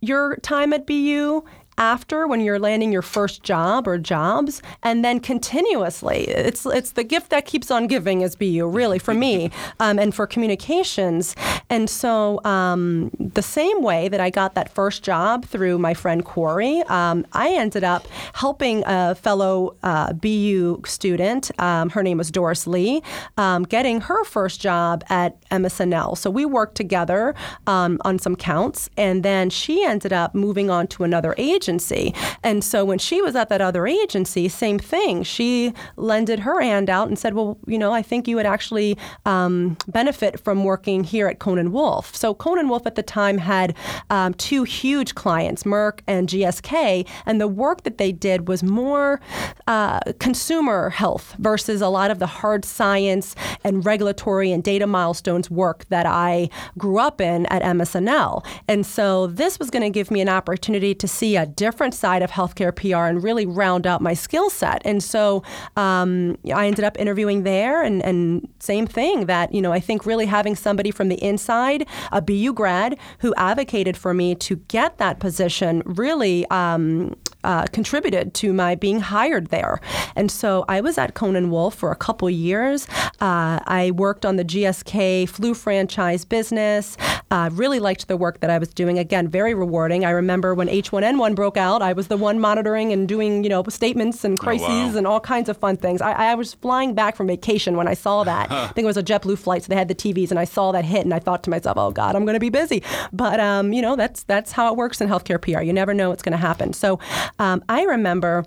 your 0.00 0.36
time 0.36 0.72
at 0.72 0.86
BU 0.86 1.44
after 1.78 2.26
when 2.26 2.40
you're 2.40 2.58
landing 2.58 2.92
your 2.92 3.02
first 3.02 3.42
job 3.42 3.88
or 3.88 3.98
jobs 3.98 4.62
and 4.82 5.04
then 5.04 5.20
continuously. 5.20 6.28
It's 6.28 6.64
it's 6.66 6.92
the 6.92 7.04
gift 7.04 7.30
that 7.30 7.46
keeps 7.46 7.70
on 7.70 7.86
giving 7.86 8.22
as 8.22 8.36
BU 8.36 8.68
really 8.68 8.98
for 8.98 9.14
me 9.14 9.50
um, 9.80 9.98
and 9.98 10.14
for 10.14 10.26
communications. 10.26 11.34
And 11.70 11.88
so 11.90 12.44
um, 12.44 13.10
the 13.18 13.42
same 13.42 13.82
way 13.82 14.08
that 14.08 14.20
I 14.20 14.30
got 14.30 14.54
that 14.54 14.72
first 14.72 15.02
job 15.02 15.44
through 15.46 15.78
my 15.78 15.94
friend 15.94 16.24
Corey 16.24 16.82
um, 16.82 17.26
I 17.32 17.54
ended 17.54 17.84
up 17.84 18.06
helping 18.34 18.84
a 18.86 19.14
fellow 19.14 19.76
uh, 19.82 20.12
BU 20.12 20.82
student 20.86 21.50
um, 21.60 21.90
her 21.90 22.02
name 22.02 22.18
was 22.18 22.30
Doris 22.30 22.66
Lee 22.66 23.02
um, 23.36 23.64
getting 23.64 24.00
her 24.02 24.24
first 24.24 24.60
job 24.60 25.02
at 25.08 25.36
MS&L 25.50 26.16
so 26.16 26.30
we 26.30 26.44
worked 26.44 26.76
together 26.76 27.34
um, 27.66 27.98
on 28.04 28.18
some 28.18 28.36
counts 28.36 28.88
and 28.96 29.22
then 29.22 29.50
she 29.50 29.84
ended 29.84 30.12
up 30.12 30.34
moving 30.34 30.70
on 30.70 30.86
to 30.86 31.04
another 31.04 31.34
agency 31.38 31.63
agency. 31.64 32.14
And 32.42 32.62
so 32.62 32.84
when 32.84 32.98
she 32.98 33.22
was 33.22 33.34
at 33.34 33.48
that 33.48 33.62
other 33.62 33.86
agency, 33.86 34.48
same 34.48 34.78
thing. 34.78 35.22
She 35.22 35.72
lended 35.96 36.40
her 36.40 36.60
hand 36.60 36.90
out 36.90 37.08
and 37.08 37.18
said, 37.18 37.32
Well, 37.34 37.58
you 37.66 37.78
know, 37.78 37.92
I 37.92 38.02
think 38.02 38.28
you 38.28 38.36
would 38.36 38.46
actually 38.46 38.98
um, 39.24 39.78
benefit 39.88 40.38
from 40.40 40.64
working 40.64 41.04
here 41.04 41.26
at 41.26 41.38
Cohn 41.38 41.72
& 41.72 41.72
Wolfe. 41.72 42.14
So 42.14 42.34
Cohn 42.34 42.68
& 42.68 42.68
Wolfe 42.68 42.86
at 42.86 42.96
the 42.96 43.02
time 43.02 43.38
had 43.38 43.74
um, 44.10 44.34
two 44.34 44.64
huge 44.64 45.14
clients, 45.14 45.62
Merck 45.62 46.00
and 46.06 46.28
GSK, 46.28 47.06
and 47.24 47.40
the 47.40 47.48
work 47.48 47.84
that 47.84 47.96
they 47.96 48.12
did 48.12 48.46
was 48.46 48.62
more 48.62 49.20
uh, 49.66 50.00
consumer 50.18 50.90
health 50.90 51.34
versus 51.38 51.80
a 51.80 51.88
lot 51.88 52.10
of 52.10 52.18
the 52.18 52.26
hard 52.26 52.64
science 52.64 53.34
and 53.64 53.86
regulatory 53.86 54.52
and 54.52 54.62
data 54.62 54.86
milestones 54.86 55.50
work 55.50 55.86
that 55.88 56.04
I 56.04 56.50
grew 56.76 56.98
up 56.98 57.20
in 57.20 57.46
at 57.46 57.64
MS&L. 57.74 58.44
And 58.68 58.84
so 58.84 59.28
this 59.28 59.58
was 59.58 59.70
going 59.70 59.82
to 59.82 59.90
give 59.90 60.10
me 60.10 60.20
an 60.20 60.28
opportunity 60.28 60.94
to 60.94 61.08
see 61.08 61.36
a 61.36 61.46
different 61.56 61.94
side 61.94 62.22
of 62.22 62.30
healthcare 62.30 62.74
PR 62.74 63.06
and 63.08 63.22
really 63.22 63.46
round 63.46 63.86
out 63.86 64.00
my 64.00 64.14
skill 64.14 64.50
set. 64.50 64.82
And 64.84 65.02
so 65.02 65.42
um, 65.76 66.38
I 66.54 66.66
ended 66.66 66.84
up 66.84 66.98
interviewing 66.98 67.42
there, 67.42 67.82
and, 67.82 68.02
and 68.04 68.48
same 68.58 68.86
thing 68.86 69.26
that, 69.26 69.54
you 69.54 69.62
know, 69.62 69.72
I 69.72 69.80
think 69.80 70.06
really 70.06 70.26
having 70.26 70.56
somebody 70.56 70.90
from 70.90 71.08
the 71.08 71.22
inside, 71.22 71.86
a 72.12 72.20
BU 72.20 72.52
grad, 72.54 72.98
who 73.18 73.34
advocated 73.36 73.96
for 73.96 74.14
me 74.14 74.34
to 74.36 74.56
get 74.68 74.98
that 74.98 75.20
position 75.20 75.82
really 75.84 76.46
um, 76.50 77.14
uh, 77.44 77.66
contributed 77.72 78.34
to 78.34 78.52
my 78.52 78.74
being 78.74 79.00
hired 79.00 79.48
there. 79.48 79.80
And 80.16 80.30
so 80.30 80.64
I 80.68 80.80
was 80.80 80.98
at 80.98 81.14
Cohn 81.14 81.50
& 81.50 81.50
Wolfe 81.50 81.74
for 81.74 81.90
a 81.90 81.96
couple 81.96 82.28
years. 82.30 82.88
Uh, 83.20 83.60
I 83.66 83.92
worked 83.94 84.24
on 84.24 84.36
the 84.36 84.44
GSK 84.44 85.28
flu 85.28 85.54
franchise 85.54 86.24
business. 86.24 86.96
Uh, 87.34 87.50
really 87.50 87.80
liked 87.80 88.06
the 88.06 88.16
work 88.16 88.38
that 88.38 88.48
I 88.48 88.58
was 88.58 88.68
doing. 88.68 88.96
Again, 88.96 89.26
very 89.26 89.54
rewarding. 89.54 90.04
I 90.04 90.10
remember 90.10 90.54
when 90.54 90.68
H1N1 90.68 91.34
broke 91.34 91.56
out, 91.56 91.82
I 91.82 91.92
was 91.92 92.06
the 92.06 92.16
one 92.16 92.38
monitoring 92.38 92.92
and 92.92 93.08
doing, 93.08 93.42
you 93.42 93.50
know, 93.50 93.64
statements 93.70 94.22
and 94.22 94.38
crises 94.38 94.68
oh, 94.68 94.90
wow. 94.92 94.96
and 94.98 95.04
all 95.04 95.18
kinds 95.18 95.48
of 95.48 95.56
fun 95.56 95.76
things. 95.76 96.00
I, 96.00 96.12
I, 96.12 96.34
was 96.36 96.54
flying 96.54 96.94
back 96.94 97.16
from 97.16 97.26
vacation 97.26 97.76
when 97.76 97.88
I 97.88 97.94
saw 97.94 98.22
that. 98.32 98.52
I 98.52 98.68
think 98.68 98.84
it 98.84 98.86
was 98.86 98.96
a 98.96 99.02
JetBlue 99.02 99.36
flight, 99.36 99.64
so 99.64 99.68
they 99.68 99.74
had 99.74 99.88
the 99.88 99.96
TVs, 99.96 100.30
and 100.30 100.38
I 100.38 100.44
saw 100.44 100.70
that 100.70 100.84
hit, 100.84 101.04
and 101.04 101.12
I 101.12 101.18
thought 101.18 101.42
to 101.42 101.50
myself, 101.50 101.76
"Oh 101.76 101.90
God, 101.90 102.14
I'm 102.14 102.24
going 102.24 102.34
to 102.34 102.40
be 102.40 102.50
busy." 102.50 102.84
But 103.12 103.40
um, 103.40 103.72
you 103.72 103.82
know, 103.82 103.96
that's 103.96 104.22
that's 104.22 104.52
how 104.52 104.70
it 104.70 104.76
works 104.76 105.00
in 105.00 105.08
healthcare 105.08 105.42
PR. 105.42 105.62
You 105.62 105.72
never 105.72 105.92
know 105.92 106.10
what's 106.10 106.22
going 106.22 106.38
to 106.38 106.38
happen. 106.38 106.72
So 106.72 107.00
um, 107.40 107.64
I 107.68 107.82
remember 107.82 108.44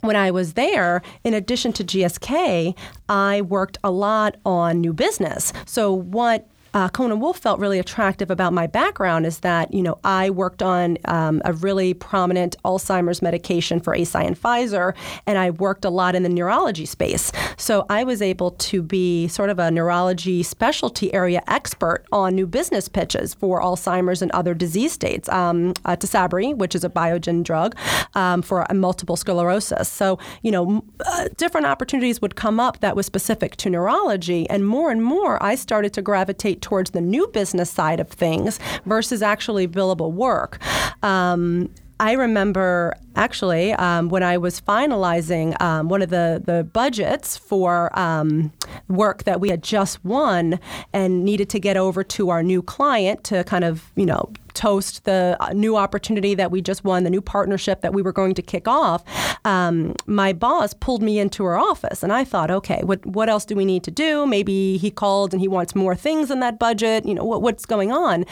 when 0.00 0.16
I 0.16 0.30
was 0.30 0.54
there, 0.54 1.02
in 1.24 1.34
addition 1.34 1.74
to 1.74 1.84
GSK, 1.84 2.74
I 3.10 3.42
worked 3.42 3.76
a 3.84 3.90
lot 3.90 4.36
on 4.46 4.80
new 4.80 4.94
business. 4.94 5.52
So, 5.66 5.92
what 5.92 6.48
uh, 6.78 6.88
Cohn 6.88 7.18
& 7.18 7.20
Wolfe 7.20 7.38
felt 7.38 7.58
really 7.58 7.80
attractive 7.80 8.30
about 8.30 8.52
my 8.52 8.68
background 8.68 9.26
is 9.26 9.40
that 9.40 9.74
you 9.74 9.82
know 9.82 9.98
I 10.04 10.30
worked 10.30 10.62
on 10.62 10.96
um, 11.06 11.42
a 11.44 11.52
really 11.52 11.92
prominent 11.92 12.54
Alzheimer's 12.64 13.20
medication 13.20 13.80
for 13.80 13.96
Eisai 13.96 14.24
and 14.24 14.40
Pfizer, 14.40 14.94
and 15.26 15.38
I 15.38 15.50
worked 15.50 15.84
a 15.84 15.90
lot 15.90 16.14
in 16.14 16.22
the 16.22 16.28
neurology 16.28 16.86
space. 16.86 17.32
So 17.56 17.84
I 17.88 18.04
was 18.04 18.22
able 18.22 18.52
to 18.52 18.80
be 18.80 19.26
sort 19.26 19.50
of 19.50 19.58
a 19.58 19.72
neurology 19.72 20.44
specialty 20.44 21.12
area 21.12 21.42
expert 21.48 22.04
on 22.12 22.36
new 22.36 22.46
business 22.46 22.88
pitches 22.88 23.34
for 23.34 23.60
Alzheimer's 23.60 24.22
and 24.22 24.30
other 24.30 24.54
disease 24.54 24.92
states. 24.92 25.28
Um, 25.30 25.74
uh, 25.84 25.96
Tysabri, 25.96 26.56
which 26.56 26.76
is 26.76 26.84
a 26.84 26.88
Biogen 26.88 27.42
drug 27.42 27.74
um, 28.14 28.40
for 28.40 28.64
multiple 28.72 29.16
sclerosis. 29.16 29.88
So 29.88 30.20
you 30.42 30.52
know 30.52 30.84
uh, 31.04 31.26
different 31.36 31.66
opportunities 31.66 32.22
would 32.22 32.36
come 32.36 32.60
up 32.60 32.78
that 32.80 32.94
was 32.94 33.04
specific 33.04 33.56
to 33.56 33.68
neurology, 33.68 34.48
and 34.48 34.64
more 34.64 34.92
and 34.92 35.02
more 35.02 35.42
I 35.42 35.56
started 35.56 35.92
to 35.94 36.02
gravitate 36.02 36.62
towards 36.68 36.90
the 36.90 37.00
new 37.00 37.26
business 37.28 37.70
side 37.70 37.98
of 37.98 38.08
things 38.08 38.60
versus 38.84 39.22
actually 39.22 39.66
billable 39.66 40.12
work. 40.12 40.58
Um, 41.02 41.70
I 41.98 42.12
remember 42.12 42.94
actually 43.16 43.72
um, 43.72 44.10
when 44.10 44.22
I 44.22 44.36
was 44.36 44.60
finalizing 44.60 45.60
um, 45.62 45.88
one 45.88 46.02
of 46.02 46.10
the, 46.10 46.42
the 46.44 46.64
budgets 46.64 47.38
for 47.38 47.98
um, 47.98 48.52
work 48.86 49.24
that 49.24 49.40
we 49.40 49.48
had 49.48 49.62
just 49.62 50.04
won 50.04 50.60
and 50.92 51.24
needed 51.24 51.48
to 51.50 51.58
get 51.58 51.78
over 51.78 52.04
to 52.04 52.28
our 52.28 52.42
new 52.42 52.60
client 52.60 53.24
to 53.24 53.44
kind 53.44 53.64
of, 53.64 53.90
you 53.96 54.04
know, 54.04 54.30
toast 54.58 55.04
the 55.04 55.36
uh, 55.38 55.52
new 55.52 55.76
opportunity 55.76 56.34
that 56.34 56.50
we 56.50 56.60
just 56.60 56.82
won, 56.82 57.04
the 57.04 57.10
new 57.10 57.20
partnership 57.20 57.80
that 57.80 57.94
we 57.94 58.02
were 58.02 58.12
going 58.12 58.34
to 58.34 58.42
kick 58.42 58.66
off, 58.66 59.04
um, 59.44 59.94
my 60.06 60.32
boss 60.32 60.74
pulled 60.74 61.00
me 61.00 61.20
into 61.20 61.44
her 61.44 61.56
office, 61.56 62.02
and 62.02 62.12
I 62.12 62.24
thought, 62.24 62.50
okay, 62.50 62.80
what 62.82 63.06
what 63.06 63.28
else 63.28 63.44
do 63.44 63.54
we 63.54 63.64
need 63.64 63.84
to 63.84 63.92
do? 63.92 64.26
Maybe 64.26 64.76
he 64.76 64.90
called 64.90 65.32
and 65.32 65.40
he 65.40 65.46
wants 65.46 65.76
more 65.76 65.94
things 65.94 66.30
in 66.30 66.40
that 66.40 66.58
budget. 66.58 67.06
You 67.06 67.14
know, 67.14 67.24
what, 67.24 67.40
what's 67.40 67.64
going 67.64 67.92
on? 67.92 68.24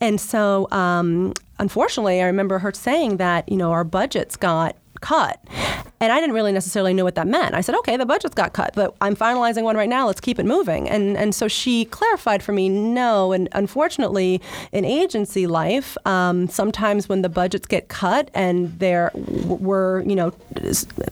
And 0.00 0.18
so, 0.18 0.68
um, 0.70 1.34
unfortunately, 1.58 2.22
I 2.22 2.26
remember 2.26 2.58
her 2.60 2.72
saying 2.72 3.18
that 3.18 3.46
you 3.48 3.58
know 3.58 3.72
our 3.72 3.84
budgets 3.84 4.36
got 4.36 4.76
cut. 5.02 5.38
And 6.04 6.12
I 6.12 6.20
didn't 6.20 6.34
really 6.34 6.52
necessarily 6.52 6.92
know 6.92 7.02
what 7.02 7.14
that 7.14 7.26
meant. 7.26 7.54
I 7.54 7.62
said, 7.62 7.74
okay, 7.76 7.96
the 7.96 8.04
budget's 8.04 8.34
got 8.34 8.52
cut, 8.52 8.72
but 8.74 8.94
I'm 9.00 9.16
finalizing 9.16 9.62
one 9.62 9.74
right 9.74 9.88
now. 9.88 10.06
Let's 10.06 10.20
keep 10.20 10.38
it 10.38 10.44
moving. 10.44 10.86
And 10.86 11.16
and 11.16 11.34
so 11.34 11.48
she 11.48 11.86
clarified 11.86 12.42
for 12.42 12.52
me, 12.52 12.68
no. 12.68 13.32
And 13.32 13.48
unfortunately, 13.52 14.42
in 14.70 14.84
agency 14.84 15.46
life, 15.46 15.96
um, 16.06 16.46
sometimes 16.48 17.08
when 17.08 17.22
the 17.22 17.30
budgets 17.30 17.66
get 17.66 17.88
cut 17.88 18.30
and 18.34 18.78
there 18.78 19.12
we're 19.14 20.02
you 20.02 20.14
know 20.14 20.34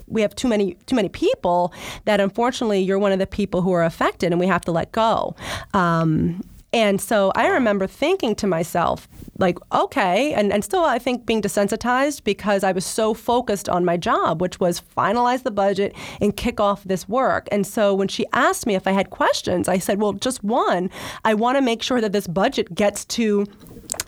we 0.08 0.20
have 0.20 0.34
too 0.36 0.48
many 0.48 0.74
too 0.84 0.94
many 0.94 1.08
people, 1.08 1.72
that 2.04 2.20
unfortunately 2.20 2.80
you're 2.80 2.98
one 2.98 3.12
of 3.12 3.18
the 3.18 3.26
people 3.26 3.62
who 3.62 3.72
are 3.72 3.84
affected, 3.84 4.30
and 4.30 4.38
we 4.38 4.46
have 4.46 4.60
to 4.66 4.72
let 4.72 4.92
go. 4.92 5.34
Um, 5.72 6.44
and 6.74 7.00
so 7.00 7.32
I 7.34 7.46
remember 7.48 7.86
thinking 7.86 8.34
to 8.36 8.46
myself, 8.46 9.08
like, 9.38 9.58
okay, 9.72 10.34
and, 10.34 10.52
and 10.52 10.62
still 10.62 10.84
I 10.84 10.98
think 10.98 11.26
being 11.26 11.40
desensitized 11.40 12.22
because 12.24 12.62
I 12.62 12.72
was 12.72 12.84
so 12.84 13.14
focused 13.14 13.68
on 13.68 13.84
my 13.84 13.96
job, 13.96 14.40
which 14.40 14.60
was 14.60 14.82
finalize 14.96 15.42
the 15.42 15.50
budget 15.50 15.94
and 16.20 16.36
kick 16.36 16.60
off 16.60 16.84
this 16.84 17.08
work. 17.08 17.48
And 17.50 17.66
so 17.66 17.94
when 17.94 18.08
she 18.08 18.26
asked 18.32 18.66
me 18.66 18.74
if 18.74 18.86
I 18.86 18.92
had 18.92 19.10
questions, 19.10 19.68
I 19.68 19.78
said, 19.78 20.00
well, 20.00 20.12
just 20.12 20.44
one, 20.44 20.90
I 21.24 21.34
want 21.34 21.56
to 21.56 21.62
make 21.62 21.82
sure 21.82 22.00
that 22.00 22.12
this 22.12 22.26
budget 22.26 22.74
gets 22.74 23.04
to 23.06 23.46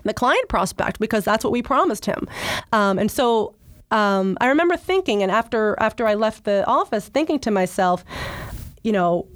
the 0.03 0.15
client 0.15 0.49
prospect 0.49 1.01
because 1.01 1.25
that's 1.25 1.43
what 1.43 1.53
we 1.53 1.63
promised 1.63 2.05
him. 2.05 2.29
Um, 2.73 2.99
and 2.99 3.11
so 3.11 3.55
um, 3.91 4.37
I 4.41 4.49
remember 4.49 4.77
thinking, 4.77 5.23
and 5.23 5.31
after 5.31 5.77
after 5.79 6.07
I 6.07 6.15
left 6.15 6.45
the 6.45 6.67
office, 6.67 7.09
thinking 7.09 7.39
to 7.41 7.51
myself, 7.51 8.05
you 8.83 8.93
know 8.93 9.27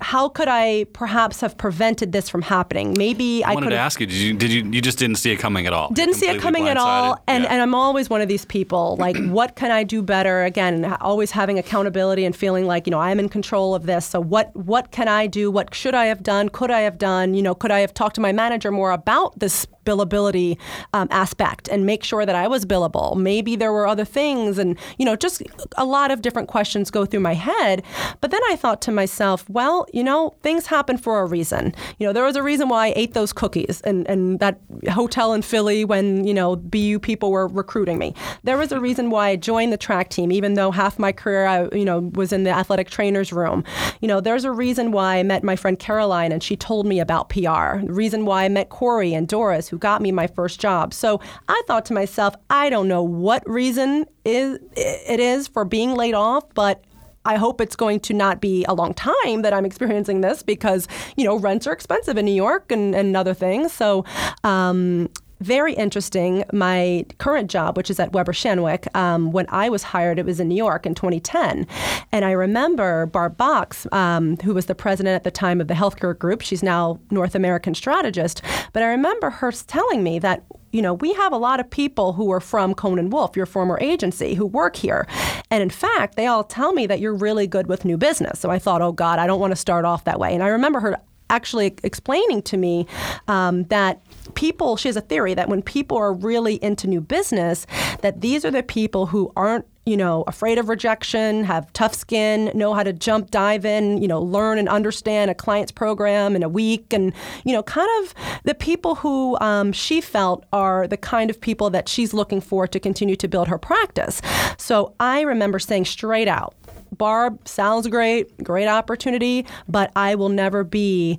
how 0.00 0.28
could 0.28 0.48
I 0.48 0.84
perhaps 0.92 1.40
have 1.40 1.56
prevented 1.56 2.12
this 2.12 2.28
from 2.28 2.42
happening? 2.42 2.94
Maybe 2.96 3.44
I, 3.44 3.52
I 3.52 3.54
wanted 3.54 3.70
to 3.70 3.76
ask 3.76 4.00
you. 4.00 4.06
Did 4.06 4.16
you? 4.16 4.34
Did 4.34 4.52
you? 4.52 4.70
You 4.70 4.80
just 4.80 4.98
didn't 4.98 5.16
see 5.16 5.30
it 5.30 5.36
coming 5.36 5.66
at 5.66 5.72
all. 5.72 5.90
Didn't 5.90 6.14
see 6.14 6.28
it 6.28 6.40
coming 6.40 6.68
at 6.68 6.76
all. 6.76 7.22
And 7.26 7.44
yeah. 7.44 7.50
and 7.52 7.62
I'm 7.62 7.74
always 7.74 8.10
one 8.10 8.20
of 8.20 8.28
these 8.28 8.44
people. 8.44 8.96
Like, 9.10 9.16
what 9.28 9.56
can 9.56 9.70
I 9.70 9.82
do 9.82 10.02
better? 10.02 10.44
Again, 10.44 10.84
always 11.00 11.30
having 11.30 11.58
accountability 11.58 12.24
and 12.26 12.36
feeling 12.36 12.66
like 12.66 12.86
you 12.86 12.90
know 12.90 13.00
I'm 13.00 13.18
in 13.18 13.30
control 13.30 13.74
of 13.74 13.86
this. 13.86 14.04
So 14.04 14.20
what 14.20 14.54
what 14.54 14.90
can 14.90 15.08
I 15.08 15.26
do? 15.26 15.50
What 15.50 15.74
should 15.74 15.94
I 15.94 16.04
have 16.06 16.22
done? 16.22 16.50
Could 16.50 16.70
I 16.70 16.80
have 16.80 16.98
done? 16.98 17.34
You 17.34 17.42
know, 17.42 17.54
could 17.54 17.70
I 17.70 17.80
have 17.80 17.94
talked 17.94 18.14
to 18.16 18.20
my 18.20 18.30
manager 18.30 18.70
more 18.70 18.90
about 18.90 19.38
this 19.38 19.66
billability 19.86 20.58
um, 20.92 21.08
aspect 21.10 21.68
and 21.68 21.86
make 21.86 22.04
sure 22.04 22.26
that 22.26 22.34
I 22.34 22.46
was 22.46 22.66
billable? 22.66 23.16
Maybe 23.16 23.56
there 23.56 23.72
were 23.72 23.86
other 23.86 24.04
things, 24.04 24.58
and 24.58 24.78
you 24.98 25.04
know, 25.06 25.16
just 25.16 25.42
a 25.76 25.84
lot 25.84 26.10
of 26.10 26.22
different 26.22 26.48
questions 26.48 26.90
go 26.90 27.06
through 27.06 27.20
my 27.20 27.34
head. 27.34 27.82
But 28.20 28.30
then 28.30 28.42
I 28.50 28.56
thought 28.56 28.82
to 28.82 28.92
myself, 28.92 29.48
well, 29.50 29.86
you 29.92 30.04
know, 30.04 30.36
things 30.42 30.66
happen 30.66 30.96
for 30.96 31.20
a 31.20 31.26
reason. 31.26 31.74
You 31.98 32.06
know, 32.06 32.12
there 32.12 32.22
was 32.22 32.36
a 32.36 32.42
reason 32.42 32.68
why 32.68 32.86
I 32.86 32.92
ate 32.94 33.14
those 33.14 33.32
cookies 33.32 33.80
and, 33.80 34.06
and 34.08 34.38
that 34.38 34.60
hotel 34.90 35.32
in 35.32 35.42
Philly 35.42 35.84
when, 35.84 36.24
you 36.24 36.32
know, 36.32 36.54
BU 36.54 37.00
people 37.00 37.32
were 37.32 37.48
recruiting 37.48 37.98
me. 37.98 38.14
There 38.44 38.56
was 38.56 38.70
a 38.70 38.78
reason 38.78 39.10
why 39.10 39.30
I 39.30 39.36
joined 39.36 39.72
the 39.72 39.76
track 39.76 40.08
team, 40.08 40.30
even 40.30 40.54
though 40.54 40.70
half 40.70 41.00
my 41.00 41.10
career 41.10 41.46
I, 41.46 41.68
you 41.74 41.84
know, 41.84 42.10
was 42.14 42.32
in 42.32 42.44
the 42.44 42.50
athletic 42.50 42.90
trainer's 42.90 43.32
room. 43.32 43.64
You 44.00 44.06
know, 44.06 44.20
there's 44.20 44.44
a 44.44 44.52
reason 44.52 44.92
why 44.92 45.16
I 45.16 45.24
met 45.24 45.42
my 45.42 45.56
friend 45.56 45.78
Caroline 45.78 46.30
and 46.30 46.42
she 46.42 46.56
told 46.56 46.86
me 46.86 47.00
about 47.00 47.28
PR. 47.28 47.80
The 47.80 47.92
reason 47.92 48.24
why 48.26 48.44
I 48.44 48.48
met 48.48 48.68
Corey 48.68 49.14
and 49.14 49.26
Doris, 49.26 49.68
who 49.68 49.78
got 49.78 50.00
me 50.00 50.12
my 50.12 50.28
first 50.28 50.60
job. 50.60 50.94
So 50.94 51.20
I 51.48 51.60
thought 51.66 51.84
to 51.86 51.92
myself, 51.92 52.36
I 52.48 52.70
don't 52.70 52.86
know 52.86 53.02
what 53.02 53.42
reason 53.48 54.06
is 54.24 54.58
it 54.76 55.18
is 55.18 55.48
for 55.48 55.64
being 55.64 55.94
laid 55.94 56.14
off, 56.14 56.44
but 56.54 56.84
I 57.24 57.36
hope 57.36 57.60
it's 57.60 57.76
going 57.76 58.00
to 58.00 58.14
not 58.14 58.40
be 58.40 58.64
a 58.64 58.74
long 58.74 58.94
time 58.94 59.42
that 59.42 59.52
I'm 59.52 59.66
experiencing 59.66 60.20
this 60.20 60.42
because, 60.42 60.88
you 61.16 61.24
know, 61.24 61.38
rents 61.38 61.66
are 61.66 61.72
expensive 61.72 62.16
in 62.16 62.24
New 62.24 62.34
York 62.34 62.72
and, 62.72 62.94
and 62.94 63.16
other 63.16 63.34
things. 63.34 63.72
So, 63.72 64.04
um, 64.44 65.10
very 65.40 65.74
interesting. 65.74 66.44
My 66.52 67.04
current 67.18 67.50
job, 67.50 67.76
which 67.76 67.90
is 67.90 67.98
at 67.98 68.12
Weber 68.12 68.32
Shandwick, 68.32 68.94
um, 68.94 69.32
when 69.32 69.46
I 69.48 69.68
was 69.68 69.82
hired, 69.82 70.18
it 70.18 70.26
was 70.26 70.38
in 70.38 70.48
New 70.48 70.56
York 70.56 70.86
in 70.86 70.94
2010. 70.94 71.66
And 72.12 72.24
I 72.24 72.32
remember 72.32 73.06
Barb 73.06 73.36
Box, 73.36 73.86
um, 73.92 74.36
who 74.38 74.54
was 74.54 74.66
the 74.66 74.74
president 74.74 75.16
at 75.16 75.24
the 75.24 75.30
time 75.30 75.60
of 75.60 75.68
the 75.68 75.74
healthcare 75.74 76.16
group, 76.18 76.42
she's 76.42 76.62
now 76.62 77.00
North 77.10 77.34
American 77.34 77.74
strategist. 77.74 78.42
But 78.72 78.82
I 78.82 78.86
remember 78.86 79.30
her 79.30 79.50
telling 79.50 80.02
me 80.02 80.18
that 80.20 80.44
you 80.72 80.82
know, 80.82 80.94
we 80.94 81.12
have 81.14 81.32
a 81.32 81.36
lot 81.36 81.58
of 81.58 81.68
people 81.68 82.12
who 82.12 82.30
are 82.30 82.40
from 82.40 82.74
Cohn 82.74 83.10
& 83.10 83.10
Wolfe, 83.10 83.36
your 83.36 83.46
former 83.46 83.76
agency, 83.80 84.34
who 84.34 84.46
work 84.46 84.76
here. 84.76 85.06
And 85.50 85.62
in 85.62 85.70
fact, 85.70 86.14
they 86.14 86.26
all 86.26 86.44
tell 86.44 86.72
me 86.72 86.86
that 86.86 87.00
you're 87.00 87.14
really 87.14 87.48
good 87.48 87.66
with 87.66 87.84
new 87.84 87.96
business. 87.96 88.38
So 88.38 88.50
I 88.50 88.60
thought, 88.60 88.80
oh 88.80 88.92
God, 88.92 89.18
I 89.18 89.26
don't 89.26 89.40
want 89.40 89.50
to 89.50 89.56
start 89.56 89.84
off 89.84 90.04
that 90.04 90.20
way. 90.20 90.32
And 90.32 90.42
I 90.44 90.48
remember 90.48 90.78
her 90.78 90.96
actually 91.30 91.74
explaining 91.82 92.42
to 92.42 92.56
me 92.56 92.86
um, 93.28 93.64
that 93.64 94.00
people 94.34 94.76
she 94.76 94.88
has 94.88 94.96
a 94.96 95.00
theory 95.00 95.34
that 95.34 95.48
when 95.48 95.62
people 95.62 95.96
are 95.96 96.12
really 96.12 96.62
into 96.62 96.86
new 96.86 97.00
business 97.00 97.66
that 98.02 98.20
these 98.20 98.44
are 98.44 98.50
the 98.50 98.62
people 98.62 99.06
who 99.06 99.32
aren't 99.36 99.64
you 99.86 99.96
know 99.96 100.24
afraid 100.26 100.58
of 100.58 100.68
rejection 100.68 101.42
have 101.44 101.72
tough 101.72 101.94
skin 101.94 102.50
know 102.54 102.74
how 102.74 102.82
to 102.82 102.92
jump 102.92 103.30
dive 103.30 103.64
in 103.64 104.00
you 104.00 104.06
know 104.06 104.20
learn 104.20 104.58
and 104.58 104.68
understand 104.68 105.30
a 105.30 105.34
client's 105.34 105.72
program 105.72 106.36
in 106.36 106.42
a 106.42 106.48
week 106.48 106.92
and 106.92 107.12
you 107.44 107.52
know 107.52 107.62
kind 107.62 107.88
of 108.02 108.14
the 108.44 108.54
people 108.54 108.96
who 108.96 109.38
um, 109.40 109.72
she 109.72 110.00
felt 110.00 110.44
are 110.52 110.86
the 110.86 110.96
kind 110.96 111.30
of 111.30 111.40
people 111.40 111.70
that 111.70 111.88
she's 111.88 112.12
looking 112.12 112.40
for 112.40 112.66
to 112.66 112.78
continue 112.78 113.16
to 113.16 113.28
build 113.28 113.48
her 113.48 113.58
practice. 113.58 114.20
So 114.58 114.94
i 115.00 115.22
remember 115.22 115.58
saying 115.58 115.86
straight 115.86 116.28
out 116.28 116.54
Barb 116.92 117.46
sounds 117.46 117.86
great, 117.88 118.36
great 118.42 118.68
opportunity, 118.68 119.46
but 119.68 119.90
I 119.96 120.14
will 120.14 120.28
never 120.28 120.64
be 120.64 121.18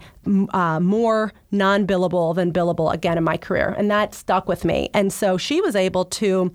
uh, 0.54 0.80
more 0.80 1.34
non 1.52 1.88
billable 1.88 2.36
than 2.36 2.52
billable 2.52 2.94
again 2.94 3.18
in 3.18 3.24
my 3.24 3.38
career. 3.38 3.76
And 3.78 3.90
that 3.92 4.14
stuck 4.14 4.48
with 4.48 4.66
me. 4.66 4.90
And 4.94 5.12
so 5.12 5.38
she 5.38 5.62
was 5.62 5.76
able 5.76 6.06
to 6.06 6.52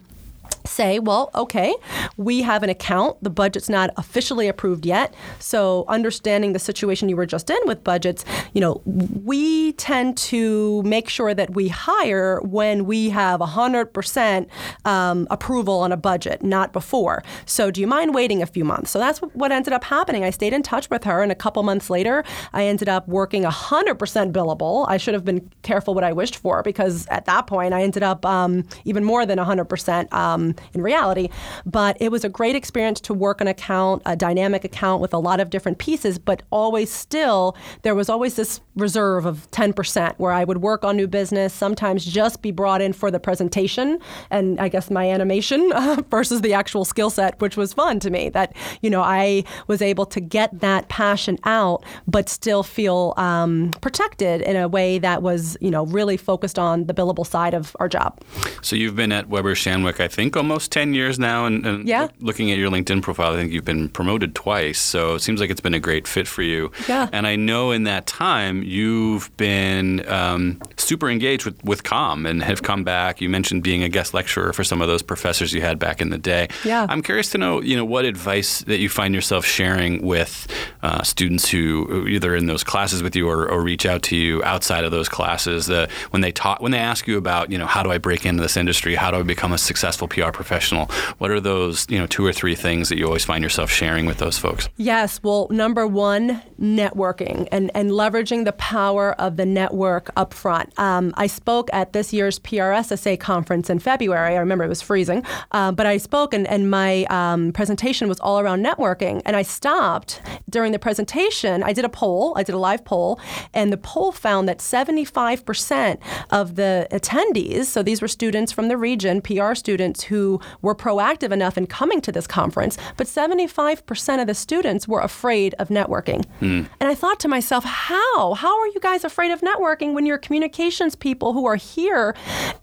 say, 0.66 0.98
well, 0.98 1.30
okay, 1.34 1.74
we 2.16 2.42
have 2.42 2.62
an 2.62 2.70
account. 2.70 3.22
The 3.22 3.30
budget's 3.30 3.68
not 3.68 3.90
officially 3.96 4.48
approved 4.48 4.84
yet. 4.84 5.14
So, 5.38 5.84
understanding 5.88 6.52
the 6.52 6.58
situation 6.58 7.08
you 7.08 7.16
were 7.16 7.26
just 7.26 7.50
in 7.50 7.58
with 7.66 7.82
budgets, 7.84 8.24
you 8.52 8.60
know, 8.60 8.82
we 8.84 9.72
tend 9.72 10.16
to 10.18 10.82
make 10.82 11.08
sure 11.08 11.34
that 11.34 11.54
we 11.54 11.68
hire 11.68 12.40
when 12.42 12.84
we 12.84 13.10
have 13.10 13.40
100% 13.40 14.48
um, 14.84 15.26
approval 15.30 15.78
on 15.80 15.92
a 15.92 15.96
budget, 15.96 16.42
not 16.42 16.72
before. 16.72 17.22
So, 17.46 17.70
do 17.70 17.80
you 17.80 17.86
mind 17.86 18.14
waiting 18.14 18.42
a 18.42 18.46
few 18.46 18.64
months? 18.64 18.90
So, 18.90 18.98
that's 18.98 19.18
what 19.20 19.52
ended 19.52 19.72
up 19.72 19.84
happening. 19.84 20.24
I 20.24 20.30
stayed 20.30 20.52
in 20.52 20.62
touch 20.62 20.90
with 20.90 21.04
her, 21.04 21.22
and 21.22 21.32
a 21.32 21.36
couple 21.36 21.62
months 21.62 21.90
later, 21.90 22.24
I 22.52 22.64
ended 22.64 22.88
up 22.88 23.08
working 23.08 23.44
100% 23.44 24.32
billable. 24.32 24.86
I 24.88 24.96
should 24.96 25.14
have 25.14 25.24
been 25.24 25.50
careful 25.62 25.94
what 25.94 26.04
I 26.04 26.12
wished 26.12 26.36
for 26.36 26.62
because 26.62 27.06
at 27.08 27.24
that 27.26 27.46
point, 27.46 27.72
I 27.72 27.82
ended 27.82 28.02
up 28.02 28.24
um, 28.26 28.64
even 28.84 29.04
more 29.04 29.24
than 29.24 29.38
100%. 29.38 30.12
Um, 30.12 30.35
in 30.74 30.82
reality. 30.82 31.28
But 31.64 31.96
it 32.00 32.10
was 32.10 32.24
a 32.24 32.28
great 32.28 32.56
experience 32.56 33.00
to 33.02 33.14
work 33.14 33.40
an 33.40 33.48
account, 33.48 34.02
a 34.06 34.16
dynamic 34.16 34.64
account 34.64 35.00
with 35.00 35.12
a 35.14 35.18
lot 35.18 35.40
of 35.40 35.50
different 35.50 35.78
pieces, 35.78 36.18
but 36.18 36.42
always 36.50 36.90
still, 36.90 37.56
there 37.82 37.94
was 37.94 38.08
always 38.08 38.36
this 38.36 38.60
reserve 38.76 39.26
of 39.26 39.50
10% 39.50 40.14
where 40.18 40.32
I 40.32 40.44
would 40.44 40.58
work 40.58 40.84
on 40.84 40.96
new 40.96 41.06
business, 41.06 41.52
sometimes 41.52 42.04
just 42.04 42.42
be 42.42 42.50
brought 42.50 42.80
in 42.80 42.92
for 42.92 43.10
the 43.10 43.20
presentation 43.20 43.98
and 44.30 44.60
I 44.60 44.68
guess 44.68 44.90
my 44.90 45.08
animation 45.10 45.72
versus 46.10 46.40
the 46.42 46.52
actual 46.52 46.84
skill 46.84 47.10
set, 47.10 47.40
which 47.40 47.56
was 47.56 47.72
fun 47.72 48.00
to 48.00 48.10
me. 48.10 48.28
That, 48.28 48.54
you 48.82 48.90
know, 48.90 49.02
I 49.02 49.44
was 49.66 49.80
able 49.82 50.06
to 50.06 50.20
get 50.20 50.60
that 50.60 50.88
passion 50.88 51.38
out, 51.44 51.84
but 52.06 52.28
still 52.28 52.62
feel 52.62 53.14
um, 53.16 53.70
protected 53.80 54.42
in 54.42 54.56
a 54.56 54.68
way 54.68 54.98
that 54.98 55.22
was, 55.22 55.56
you 55.60 55.70
know, 55.70 55.86
really 55.86 56.16
focused 56.16 56.58
on 56.58 56.86
the 56.86 56.94
billable 56.94 57.26
side 57.26 57.54
of 57.54 57.76
our 57.80 57.88
job. 57.88 58.20
So 58.62 58.76
you've 58.76 58.96
been 58.96 59.12
at 59.12 59.28
Weber 59.28 59.54
Shandwick, 59.54 60.00
I 60.00 60.08
think, 60.08 60.25
almost 60.34 60.72
10 60.72 60.94
years 60.94 61.18
now. 61.18 61.44
And, 61.44 61.66
and 61.66 61.86
yeah. 61.86 62.08
looking 62.20 62.50
at 62.50 62.56
your 62.56 62.70
LinkedIn 62.70 63.02
profile, 63.02 63.34
I 63.34 63.36
think 63.36 63.52
you've 63.52 63.66
been 63.66 63.90
promoted 63.90 64.34
twice. 64.34 64.80
So 64.80 65.16
it 65.16 65.20
seems 65.20 65.40
like 65.40 65.50
it's 65.50 65.60
been 65.60 65.74
a 65.74 65.80
great 65.80 66.08
fit 66.08 66.26
for 66.26 66.42
you. 66.42 66.72
Yeah. 66.88 67.10
And 67.12 67.26
I 67.26 67.36
know 67.36 67.70
in 67.70 67.82
that 67.84 68.06
time 68.06 68.62
you've 68.62 69.34
been 69.36 70.08
um, 70.08 70.60
super 70.78 71.10
engaged 71.10 71.44
with, 71.44 71.62
with 71.62 71.84
COM 71.84 72.24
and 72.24 72.42
have 72.42 72.62
come 72.62 72.82
back. 72.82 73.20
You 73.20 73.28
mentioned 73.28 73.62
being 73.62 73.82
a 73.82 73.88
guest 73.90 74.14
lecturer 74.14 74.54
for 74.54 74.64
some 74.64 74.80
of 74.80 74.88
those 74.88 75.02
professors 75.02 75.52
you 75.52 75.60
had 75.60 75.78
back 75.78 76.00
in 76.00 76.08
the 76.08 76.18
day. 76.18 76.48
Yeah. 76.64 76.86
I'm 76.88 77.02
curious 77.02 77.30
to 77.30 77.38
know, 77.38 77.60
you 77.60 77.76
know, 77.76 77.84
what 77.84 78.06
advice 78.06 78.60
that 78.60 78.78
you 78.78 78.88
find 78.88 79.14
yourself 79.14 79.44
sharing 79.44 80.02
with 80.02 80.46
uh, 80.82 81.02
students 81.02 81.50
who 81.50 82.06
either 82.06 82.34
in 82.34 82.46
those 82.46 82.64
classes 82.64 83.02
with 83.02 83.16
you 83.16 83.28
or, 83.28 83.48
or, 83.48 83.66
reach 83.66 83.84
out 83.84 84.02
to 84.02 84.14
you 84.16 84.42
outside 84.44 84.84
of 84.84 84.92
those 84.92 85.08
classes. 85.08 85.66
The, 85.66 85.88
when 86.10 86.22
they 86.22 86.30
talk, 86.30 86.60
when 86.60 86.70
they 86.70 86.78
ask 86.78 87.08
you 87.08 87.18
about, 87.18 87.50
you 87.50 87.58
know, 87.58 87.66
how 87.66 87.82
do 87.82 87.90
I 87.90 87.98
break 87.98 88.24
into 88.24 88.40
this 88.40 88.56
industry? 88.56 88.94
How 88.94 89.10
do 89.10 89.18
I 89.18 89.22
become 89.22 89.52
a 89.52 89.58
successful 89.58 90.06
PR 90.16 90.30
professional? 90.30 90.86
What 91.18 91.30
are 91.30 91.40
those, 91.40 91.86
you 91.90 91.98
know, 91.98 92.06
two 92.06 92.24
or 92.24 92.32
three 92.32 92.54
things 92.54 92.88
that 92.88 92.98
you 92.98 93.04
always 93.04 93.24
find 93.24 93.42
yourself 93.42 93.70
sharing 93.70 94.06
with 94.06 94.18
those 94.18 94.38
folks? 94.38 94.68
Yes. 94.76 95.20
Well, 95.22 95.46
number 95.50 95.86
one, 95.86 96.42
networking 96.60 97.46
and, 97.52 97.70
and 97.74 97.90
leveraging 97.90 98.44
the 98.46 98.52
power 98.52 99.12
of 99.20 99.36
the 99.36 99.44
network 99.44 100.10
up 100.16 100.32
front. 100.32 100.72
Um, 100.78 101.12
I 101.16 101.26
spoke 101.26 101.68
at 101.72 101.92
this 101.92 102.12
year's 102.12 102.38
PRSSA 102.38 103.20
conference 103.20 103.68
in 103.68 103.78
February. 103.78 104.34
I 104.34 104.38
remember 104.38 104.64
it 104.64 104.68
was 104.68 104.80
freezing, 104.80 105.24
uh, 105.52 105.72
but 105.72 105.86
I 105.86 105.98
spoke 105.98 106.32
and, 106.32 106.46
and 106.46 106.70
my 106.70 107.04
um, 107.04 107.52
presentation 107.52 108.08
was 108.08 108.18
all 108.20 108.40
around 108.40 108.64
networking. 108.64 109.20
And 109.26 109.36
I 109.36 109.42
stopped 109.42 110.22
during 110.48 110.72
the 110.72 110.78
presentation. 110.78 111.62
I 111.62 111.72
did 111.72 111.84
a 111.84 111.88
poll, 111.90 112.32
I 112.36 112.42
did 112.42 112.54
a 112.54 112.58
live 112.58 112.84
poll, 112.84 113.20
and 113.52 113.72
the 113.72 113.76
poll 113.76 114.12
found 114.12 114.48
that 114.48 114.58
75% 114.58 115.98
of 116.30 116.56
the 116.56 116.88
attendees, 116.90 117.66
so 117.66 117.82
these 117.82 118.00
were 118.00 118.08
students 118.08 118.52
from 118.52 118.68
the 118.68 118.76
region, 118.76 119.20
PR 119.20 119.54
students 119.54 120.04
who 120.06 120.40
were 120.62 120.74
proactive 120.74 121.32
enough 121.32 121.58
in 121.58 121.66
coming 121.66 122.00
to 122.00 122.12
this 122.12 122.26
conference, 122.26 122.78
but 122.96 123.06
75% 123.06 124.20
of 124.20 124.26
the 124.26 124.34
students 124.34 124.88
were 124.88 125.00
afraid 125.00 125.54
of 125.58 125.68
networking. 125.68 126.24
Mm. 126.40 126.68
And 126.80 126.88
I 126.88 126.94
thought 126.94 127.20
to 127.20 127.28
myself, 127.28 127.64
how? 127.64 128.34
How 128.34 128.58
are 128.60 128.66
you 128.68 128.80
guys 128.80 129.04
afraid 129.04 129.32
of 129.32 129.40
networking 129.40 129.92
when 129.92 130.06
you're 130.06 130.18
communications 130.18 130.94
people 130.94 131.32
who 131.32 131.46
are 131.46 131.56
here 131.56 132.14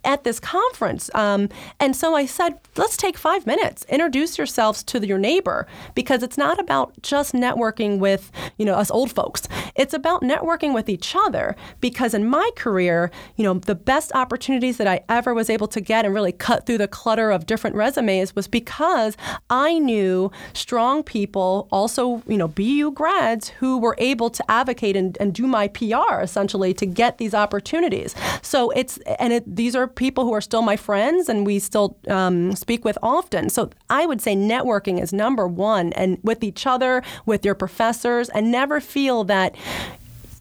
at 0.04 0.24
this 0.24 0.40
conference? 0.40 1.10
Um, 1.14 1.50
and 1.80 1.96
so 1.96 2.16
I 2.16 2.26
said, 2.26 2.60
let's 2.78 2.98
take 2.98 3.18
five 3.18 3.46
minutes, 3.46 3.86
introduce 3.90 4.38
yourselves 4.38 4.84
to 4.86 5.06
your 5.06 5.18
neighbor, 5.18 5.68
because 5.96 6.24
it's 6.24 6.38
not 6.38 6.60
about 6.60 6.94
just 7.02 7.34
networking 7.34 8.00
with, 8.00 8.32
you 8.58 8.66
know, 8.66 8.76
us 8.76 8.90
old 8.90 9.12
folks. 9.12 9.48
It's 9.76 9.94
about 9.94 10.22
networking 10.22 10.74
with 10.74 10.90
each 10.90 11.16
other 11.16 11.56
because 11.82 12.14
in 12.14 12.28
my 12.28 12.50
career, 12.56 13.12
you 13.36 13.44
know, 13.44 13.56
the 13.56 13.76
best 13.76 14.12
opportunities 14.14 14.78
that 14.78 14.88
I 14.88 15.04
ever 15.10 15.34
was 15.34 15.50
able 15.50 15.68
to 15.68 15.82
get 15.82 16.06
and 16.06 16.14
really 16.14 16.32
cut 16.32 16.66
through 16.66 16.78
the 16.78 16.88
clutter 16.88 17.32
of 17.34 17.46
different 17.46 17.76
resumes 17.76 18.36
was 18.36 18.48
because 18.48 19.18
I 19.50 19.80
knew 19.80 20.32
strong 20.54 21.04
people, 21.04 21.68
also, 21.72 22.24
you 22.28 22.38
know, 22.38 22.48
BU 22.48 22.92
grads 22.92 23.50
who 23.50 23.78
were 23.78 23.96
able 23.98 24.30
to 24.30 24.52
advocate 24.52 24.96
and, 24.96 25.18
and 25.20 25.34
do 25.34 25.48
my 25.48 25.68
PR 25.68 26.22
essentially 26.22 26.74
to 26.76 26.86
get 26.86 27.18
these 27.18 27.34
opportunities. 27.34 28.16
So 28.42 28.70
it's, 28.72 28.98
and 29.20 29.34
it, 29.34 29.56
these 29.56 29.76
are 29.76 29.88
people 29.88 30.24
who 30.24 30.34
are 30.34 30.42
still 30.42 30.62
my 30.62 30.78
friends 30.78 31.30
and 31.30 31.46
we 31.46 31.60
still 31.60 31.98
um, 32.08 32.56
speak 32.56 32.86
with 32.86 32.98
often. 33.02 33.50
So 33.50 33.70
I 33.90 34.06
would 34.06 34.22
say 34.22 34.36
networking 34.36 35.02
is 35.02 35.14
number 35.14 35.48
one 35.48 35.94
and 35.94 36.18
with 36.24 36.44
each 36.44 36.66
other, 36.66 37.04
with 37.26 37.44
your 37.46 37.56
professors, 37.56 38.30
and 38.30 38.52
never 38.52 38.80
feel 38.80 39.24
that 39.26 39.56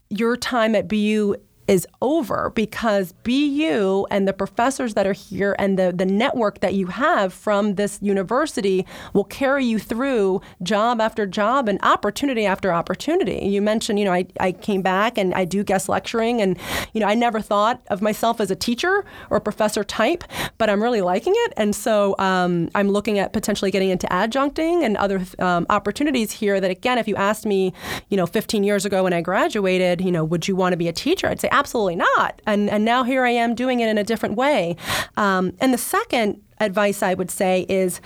your 0.09 0.37
time 0.37 0.75
at 0.75 0.87
BU 0.87 1.35
is 1.67 1.87
over 2.01 2.51
because 2.55 3.13
BU 3.23 4.05
and 4.11 4.27
the 4.27 4.33
professors 4.33 4.93
that 4.95 5.07
are 5.07 5.13
here 5.13 5.55
and 5.57 5.79
the, 5.79 5.93
the 5.95 6.05
network 6.05 6.59
that 6.59 6.73
you 6.73 6.87
have 6.87 7.33
from 7.33 7.75
this 7.75 7.99
university 8.01 8.85
will 9.13 9.23
carry 9.23 9.65
you 9.65 9.79
through 9.79 10.41
job 10.61 10.99
after 10.99 11.25
job 11.25 11.69
and 11.69 11.79
opportunity 11.83 12.45
after 12.45 12.73
opportunity. 12.73 13.45
You 13.45 13.61
mentioned, 13.61 13.99
you 13.99 14.05
know, 14.05 14.13
I, 14.13 14.25
I 14.39 14.51
came 14.51 14.81
back 14.81 15.17
and 15.17 15.33
I 15.33 15.45
do 15.45 15.63
guest 15.63 15.87
lecturing 15.87 16.41
and, 16.41 16.57
you 16.93 16.99
know, 16.99 17.07
I 17.07 17.13
never 17.13 17.39
thought 17.39 17.81
of 17.87 18.01
myself 18.01 18.41
as 18.41 18.51
a 18.51 18.55
teacher 18.55 19.05
or 19.29 19.39
professor 19.39 19.83
type, 19.83 20.23
but 20.57 20.69
I'm 20.69 20.81
really 20.81 21.01
liking 21.01 21.33
it. 21.35 21.53
And 21.55 21.75
so 21.75 22.15
um, 22.19 22.69
I'm 22.75 22.89
looking 22.89 23.19
at 23.19 23.31
potentially 23.31 23.71
getting 23.71 23.89
into 23.89 24.07
adjuncting 24.07 24.83
and 24.83 24.97
other 24.97 25.21
um, 25.39 25.65
opportunities 25.69 26.31
here 26.31 26.59
that, 26.59 26.71
again, 26.71 26.97
if 26.97 27.07
you 27.07 27.15
asked 27.15 27.45
me, 27.45 27.73
you 28.09 28.17
know, 28.17 28.25
15 28.25 28.63
years 28.63 28.85
ago 28.85 29.03
when 29.03 29.13
I 29.13 29.21
graduated, 29.21 30.01
you 30.01 30.11
know, 30.11 30.23
would 30.23 30.47
you 30.47 30.55
want 30.55 30.73
to 30.73 30.77
be 30.77 30.87
a 30.87 30.93
teacher? 30.93 31.27
I'd 31.27 31.39
say, 31.39 31.49
absolutely 31.53 31.95
not. 31.95 32.41
And, 32.45 32.69
and 32.69 32.83
now 32.83 33.03
here 33.03 33.23
I 33.23 33.29
am 33.29 33.55
doing 33.55 33.79
it 33.79 33.87
in 33.87 33.97
a 33.97 34.03
different 34.03 34.35
way. 34.35 34.75
Um, 35.15 35.53
and 35.61 35.73
the 35.73 35.77
second 35.77 36.41
advice 36.59 37.01
I 37.01 37.13
would 37.13 37.31
say 37.31 37.65
is 37.69 38.01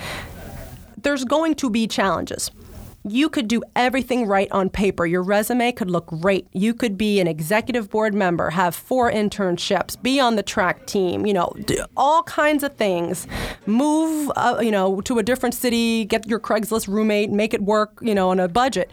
there's 0.98 1.24
going 1.24 1.56
to 1.56 1.70
be 1.70 1.88
challenges 1.88 2.52
you 3.10 3.30
could 3.30 3.48
do 3.48 3.62
everything 3.76 4.28
right 4.28 4.52
on 4.52 4.70
paper. 4.70 5.06
Your 5.06 5.24
resume 5.24 5.72
could 5.72 5.90
look 5.90 6.08
great. 6.08 6.48
You 6.54 6.74
could 6.74 6.98
be 6.98 7.20
an 7.20 7.28
executive 7.28 7.90
board 7.90 8.14
member, 8.14 8.50
have 8.50 8.76
four 8.76 9.12
internships, 9.12 10.02
be 10.02 10.20
on 10.20 10.36
the 10.36 10.44
track 10.44 10.86
team, 10.86 11.26
you 11.26 11.34
know, 11.34 11.54
all 11.96 12.24
kinds 12.24 12.64
of 12.64 12.76
things. 12.76 13.28
Move, 13.66 14.32
uh, 14.36 14.60
you 14.62 14.72
know, 14.72 15.02
to 15.02 15.20
a 15.20 15.24
different 15.24 15.56
city, 15.56 16.06
get 16.06 16.28
your 16.28 16.40
Craigslist 16.40 16.88
roommate, 16.88 17.32
make 17.32 17.54
it 17.54 17.62
work, 17.62 17.98
you 18.02 18.16
know, 18.16 18.30
on 18.30 18.40
a 18.40 18.48
budget. 18.48 18.90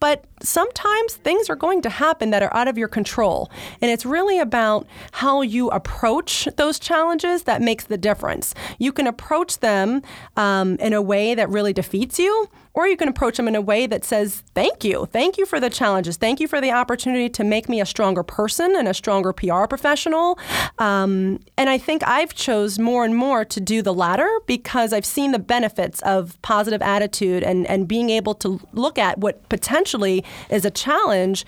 But 0.00 0.24
sometimes 0.42 1.14
things 1.14 1.50
are 1.50 1.56
going 1.56 1.82
to 1.82 1.90
happen 1.90 2.30
that 2.30 2.42
are 2.42 2.54
out 2.54 2.68
of 2.68 2.78
your 2.78 2.88
control. 2.88 3.50
And 3.80 3.90
it's 3.90 4.06
really 4.06 4.38
about 4.38 4.86
how 5.12 5.42
you 5.42 5.70
approach 5.70 6.48
those 6.56 6.78
challenges 6.78 7.44
that 7.44 7.60
makes 7.60 7.84
the 7.84 7.98
difference. 7.98 8.54
You 8.78 8.92
can 8.92 9.06
approach 9.06 9.58
them 9.58 10.02
um, 10.36 10.76
in 10.76 10.92
a 10.92 11.02
way 11.02 11.34
that 11.34 11.48
really 11.48 11.72
defeats 11.72 12.18
you, 12.18 12.48
or 12.78 12.86
you 12.86 12.96
can 12.96 13.08
approach 13.08 13.38
them 13.38 13.48
in 13.48 13.56
a 13.56 13.60
way 13.60 13.88
that 13.88 14.04
says, 14.04 14.44
Thank 14.54 14.84
you. 14.84 15.08
Thank 15.12 15.36
you 15.36 15.46
for 15.46 15.58
the 15.58 15.68
challenges. 15.68 16.16
Thank 16.16 16.38
you 16.38 16.46
for 16.46 16.60
the 16.60 16.70
opportunity 16.70 17.28
to 17.30 17.42
make 17.42 17.68
me 17.68 17.80
a 17.80 17.86
stronger 17.86 18.22
person 18.22 18.76
and 18.76 18.86
a 18.86 18.94
stronger 18.94 19.32
PR 19.32 19.66
professional. 19.66 20.38
Um, 20.78 21.40
and 21.56 21.68
I 21.68 21.76
think 21.76 22.06
I've 22.06 22.34
chose 22.34 22.78
more 22.78 23.04
and 23.04 23.16
more 23.16 23.44
to 23.44 23.60
do 23.60 23.82
the 23.82 23.92
latter 23.92 24.28
because 24.46 24.92
I've 24.92 25.04
seen 25.04 25.32
the 25.32 25.40
benefits 25.40 26.00
of 26.02 26.40
positive 26.42 26.80
attitude 26.80 27.42
and, 27.42 27.66
and 27.66 27.88
being 27.88 28.10
able 28.10 28.34
to 28.36 28.60
look 28.72 28.96
at 28.96 29.18
what 29.18 29.48
potentially 29.48 30.24
is 30.48 30.64
a 30.64 30.70
challenge. 30.70 31.44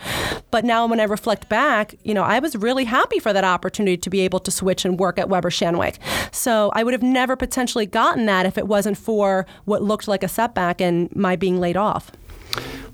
But 0.51 0.64
now 0.64 0.85
when 0.88 0.99
I 0.99 1.05
reflect 1.05 1.49
back, 1.49 1.95
you 2.03 2.12
know, 2.12 2.25
I 2.25 2.40
was 2.40 2.57
really 2.57 2.85
happy 2.85 3.21
for 3.21 3.33
that 3.33 3.45
opportunity 3.45 3.97
to 3.97 4.11
be 4.11 4.21
able 4.23 4.40
to 4.40 4.51
switch 4.51 4.85
and 4.85 4.99
work 4.99 5.16
at 5.16 5.29
Weber 5.29 5.51
Shandwick. 5.51 5.99
So 6.33 6.73
I 6.75 6.83
would 6.83 6.93
have 6.93 7.05
never 7.05 7.37
potentially 7.37 7.87
gotten 7.87 8.27
that 8.27 8.47
if 8.47 8.59
it 8.59 8.66
wasn't 8.66 8.99
for 8.99 9.47
what 9.64 9.81
looked 9.81 10.09
like 10.09 10.25
a 10.25 10.29
setback 10.29 10.81
and 10.81 11.09
my 11.20 11.37
being 11.37 11.61
laid 11.61 11.76
off. 11.76 12.11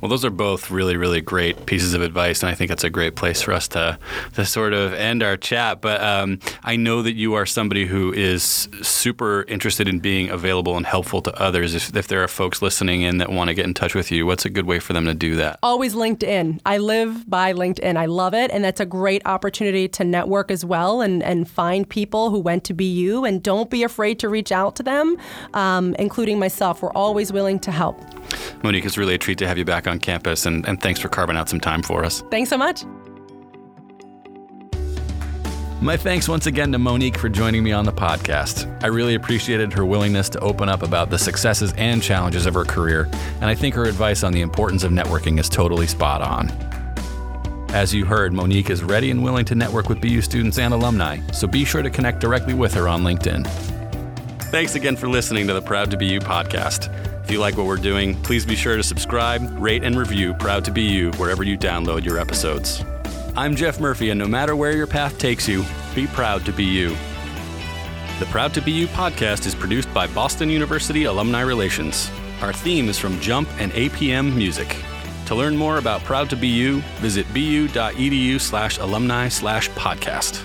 Well, 0.00 0.08
those 0.10 0.24
are 0.24 0.30
both 0.30 0.70
really, 0.70 0.96
really 0.96 1.20
great 1.20 1.66
pieces 1.66 1.94
of 1.94 2.02
advice, 2.02 2.42
and 2.42 2.50
I 2.50 2.54
think 2.54 2.68
that's 2.68 2.84
a 2.84 2.90
great 2.90 3.16
place 3.16 3.40
for 3.42 3.52
us 3.52 3.68
to 3.68 3.98
to 4.34 4.44
sort 4.44 4.72
of 4.72 4.92
end 4.92 5.22
our 5.22 5.36
chat. 5.36 5.80
But 5.80 6.02
um, 6.02 6.38
I 6.62 6.76
know 6.76 7.02
that 7.02 7.14
you 7.14 7.34
are 7.34 7.46
somebody 7.46 7.86
who 7.86 8.12
is 8.12 8.68
super 8.82 9.44
interested 9.44 9.88
in 9.88 10.00
being 10.00 10.28
available 10.28 10.76
and 10.76 10.84
helpful 10.84 11.22
to 11.22 11.40
others. 11.40 11.74
If, 11.74 11.96
if 11.96 12.08
there 12.08 12.22
are 12.22 12.28
folks 12.28 12.60
listening 12.60 13.02
in 13.02 13.18
that 13.18 13.30
want 13.30 13.48
to 13.48 13.54
get 13.54 13.64
in 13.64 13.74
touch 13.74 13.94
with 13.94 14.10
you, 14.10 14.26
what's 14.26 14.44
a 14.44 14.50
good 14.50 14.66
way 14.66 14.78
for 14.78 14.92
them 14.92 15.06
to 15.06 15.14
do 15.14 15.36
that? 15.36 15.58
Always 15.62 15.94
LinkedIn. 15.94 16.60
I 16.66 16.78
live 16.78 17.28
by 17.28 17.52
LinkedIn. 17.52 17.96
I 17.96 18.06
love 18.06 18.34
it, 18.34 18.50
and 18.50 18.62
that's 18.62 18.80
a 18.80 18.86
great 18.86 19.22
opportunity 19.24 19.88
to 19.88 20.04
network 20.04 20.50
as 20.50 20.64
well 20.64 21.00
and 21.00 21.22
and 21.22 21.48
find 21.48 21.88
people 21.88 22.30
who 22.30 22.38
went 22.38 22.64
to 22.64 22.74
BU. 22.74 23.24
And 23.24 23.42
don't 23.42 23.70
be 23.70 23.82
afraid 23.82 24.18
to 24.20 24.28
reach 24.28 24.52
out 24.52 24.76
to 24.76 24.82
them, 24.82 25.16
um, 25.54 25.94
including 25.98 26.38
myself. 26.38 26.82
We're 26.82 26.92
always 26.92 27.32
willing 27.32 27.58
to 27.60 27.70
help. 27.70 27.98
Monique, 28.62 28.84
it's 28.84 28.98
really 28.98 29.14
a 29.14 29.18
treat 29.18 29.38
to 29.38 29.46
have 29.46 29.58
you 29.58 29.64
back 29.64 29.85
on 29.86 29.98
campus, 29.98 30.46
and, 30.46 30.66
and 30.68 30.80
thanks 30.80 31.00
for 31.00 31.08
carving 31.08 31.36
out 31.36 31.48
some 31.48 31.60
time 31.60 31.82
for 31.82 32.04
us. 32.04 32.22
Thanks 32.30 32.50
so 32.50 32.58
much. 32.58 32.84
My 35.82 35.96
thanks 35.96 36.26
once 36.26 36.46
again 36.46 36.72
to 36.72 36.78
Monique 36.78 37.18
for 37.18 37.28
joining 37.28 37.62
me 37.62 37.70
on 37.70 37.84
the 37.84 37.92
podcast. 37.92 38.82
I 38.82 38.86
really 38.86 39.14
appreciated 39.14 39.74
her 39.74 39.84
willingness 39.84 40.30
to 40.30 40.40
open 40.40 40.70
up 40.70 40.82
about 40.82 41.10
the 41.10 41.18
successes 41.18 41.74
and 41.76 42.02
challenges 42.02 42.46
of 42.46 42.54
her 42.54 42.64
career, 42.64 43.10
and 43.40 43.44
I 43.44 43.54
think 43.54 43.74
her 43.74 43.84
advice 43.84 44.24
on 44.24 44.32
the 44.32 44.40
importance 44.40 44.84
of 44.84 44.90
networking 44.90 45.38
is 45.38 45.50
totally 45.50 45.86
spot 45.86 46.22
on. 46.22 46.50
As 47.74 47.92
you 47.92 48.06
heard, 48.06 48.32
Monique 48.32 48.70
is 48.70 48.82
ready 48.82 49.10
and 49.10 49.22
willing 49.22 49.44
to 49.44 49.54
network 49.54 49.90
with 49.90 50.00
BU 50.00 50.22
students 50.22 50.58
and 50.58 50.72
alumni, 50.72 51.18
so 51.32 51.46
be 51.46 51.64
sure 51.64 51.82
to 51.82 51.90
connect 51.90 52.20
directly 52.20 52.54
with 52.54 52.72
her 52.72 52.88
on 52.88 53.02
LinkedIn. 53.02 53.75
Thanks 54.50 54.74
again 54.74 54.96
for 54.96 55.08
listening 55.08 55.48
to 55.48 55.52
the 55.52 55.60
Proud 55.60 55.90
to 55.90 55.96
BU 55.96 56.20
podcast. 56.20 56.88
If 57.24 57.30
you 57.30 57.40
like 57.40 57.56
what 57.56 57.66
we're 57.66 57.76
doing, 57.76 58.14
please 58.22 58.46
be 58.46 58.54
sure 58.54 58.76
to 58.76 58.82
subscribe, 58.82 59.42
rate, 59.60 59.82
and 59.82 59.98
review 59.98 60.34
Proud 60.34 60.64
to 60.66 60.70
BU 60.70 61.10
wherever 61.16 61.42
you 61.42 61.58
download 61.58 62.04
your 62.04 62.18
episodes. 62.18 62.84
I'm 63.36 63.56
Jeff 63.56 63.80
Murphy, 63.80 64.10
and 64.10 64.18
no 64.18 64.28
matter 64.28 64.54
where 64.54 64.76
your 64.76 64.86
path 64.86 65.18
takes 65.18 65.48
you, 65.48 65.64
be 65.94 66.06
proud 66.06 66.46
to 66.46 66.52
be 66.52 66.64
you. 66.64 66.90
The 68.20 68.26
Proud 68.30 68.54
to 68.54 68.62
BU 68.62 68.86
podcast 68.86 69.46
is 69.46 69.54
produced 69.54 69.92
by 69.92 70.06
Boston 70.06 70.48
University 70.48 71.04
Alumni 71.04 71.40
Relations. 71.40 72.08
Our 72.40 72.52
theme 72.52 72.88
is 72.88 72.98
from 72.98 73.20
Jump 73.20 73.48
and 73.58 73.72
APM 73.72 74.34
Music. 74.34 74.76
To 75.26 75.34
learn 75.34 75.56
more 75.56 75.78
about 75.78 76.02
Proud 76.02 76.30
to 76.30 76.36
BU, 76.36 76.80
visit 76.98 77.26
bu.edu 77.34 78.40
slash 78.40 78.78
alumni 78.78 79.28
slash 79.28 79.68
podcast. 79.70 80.40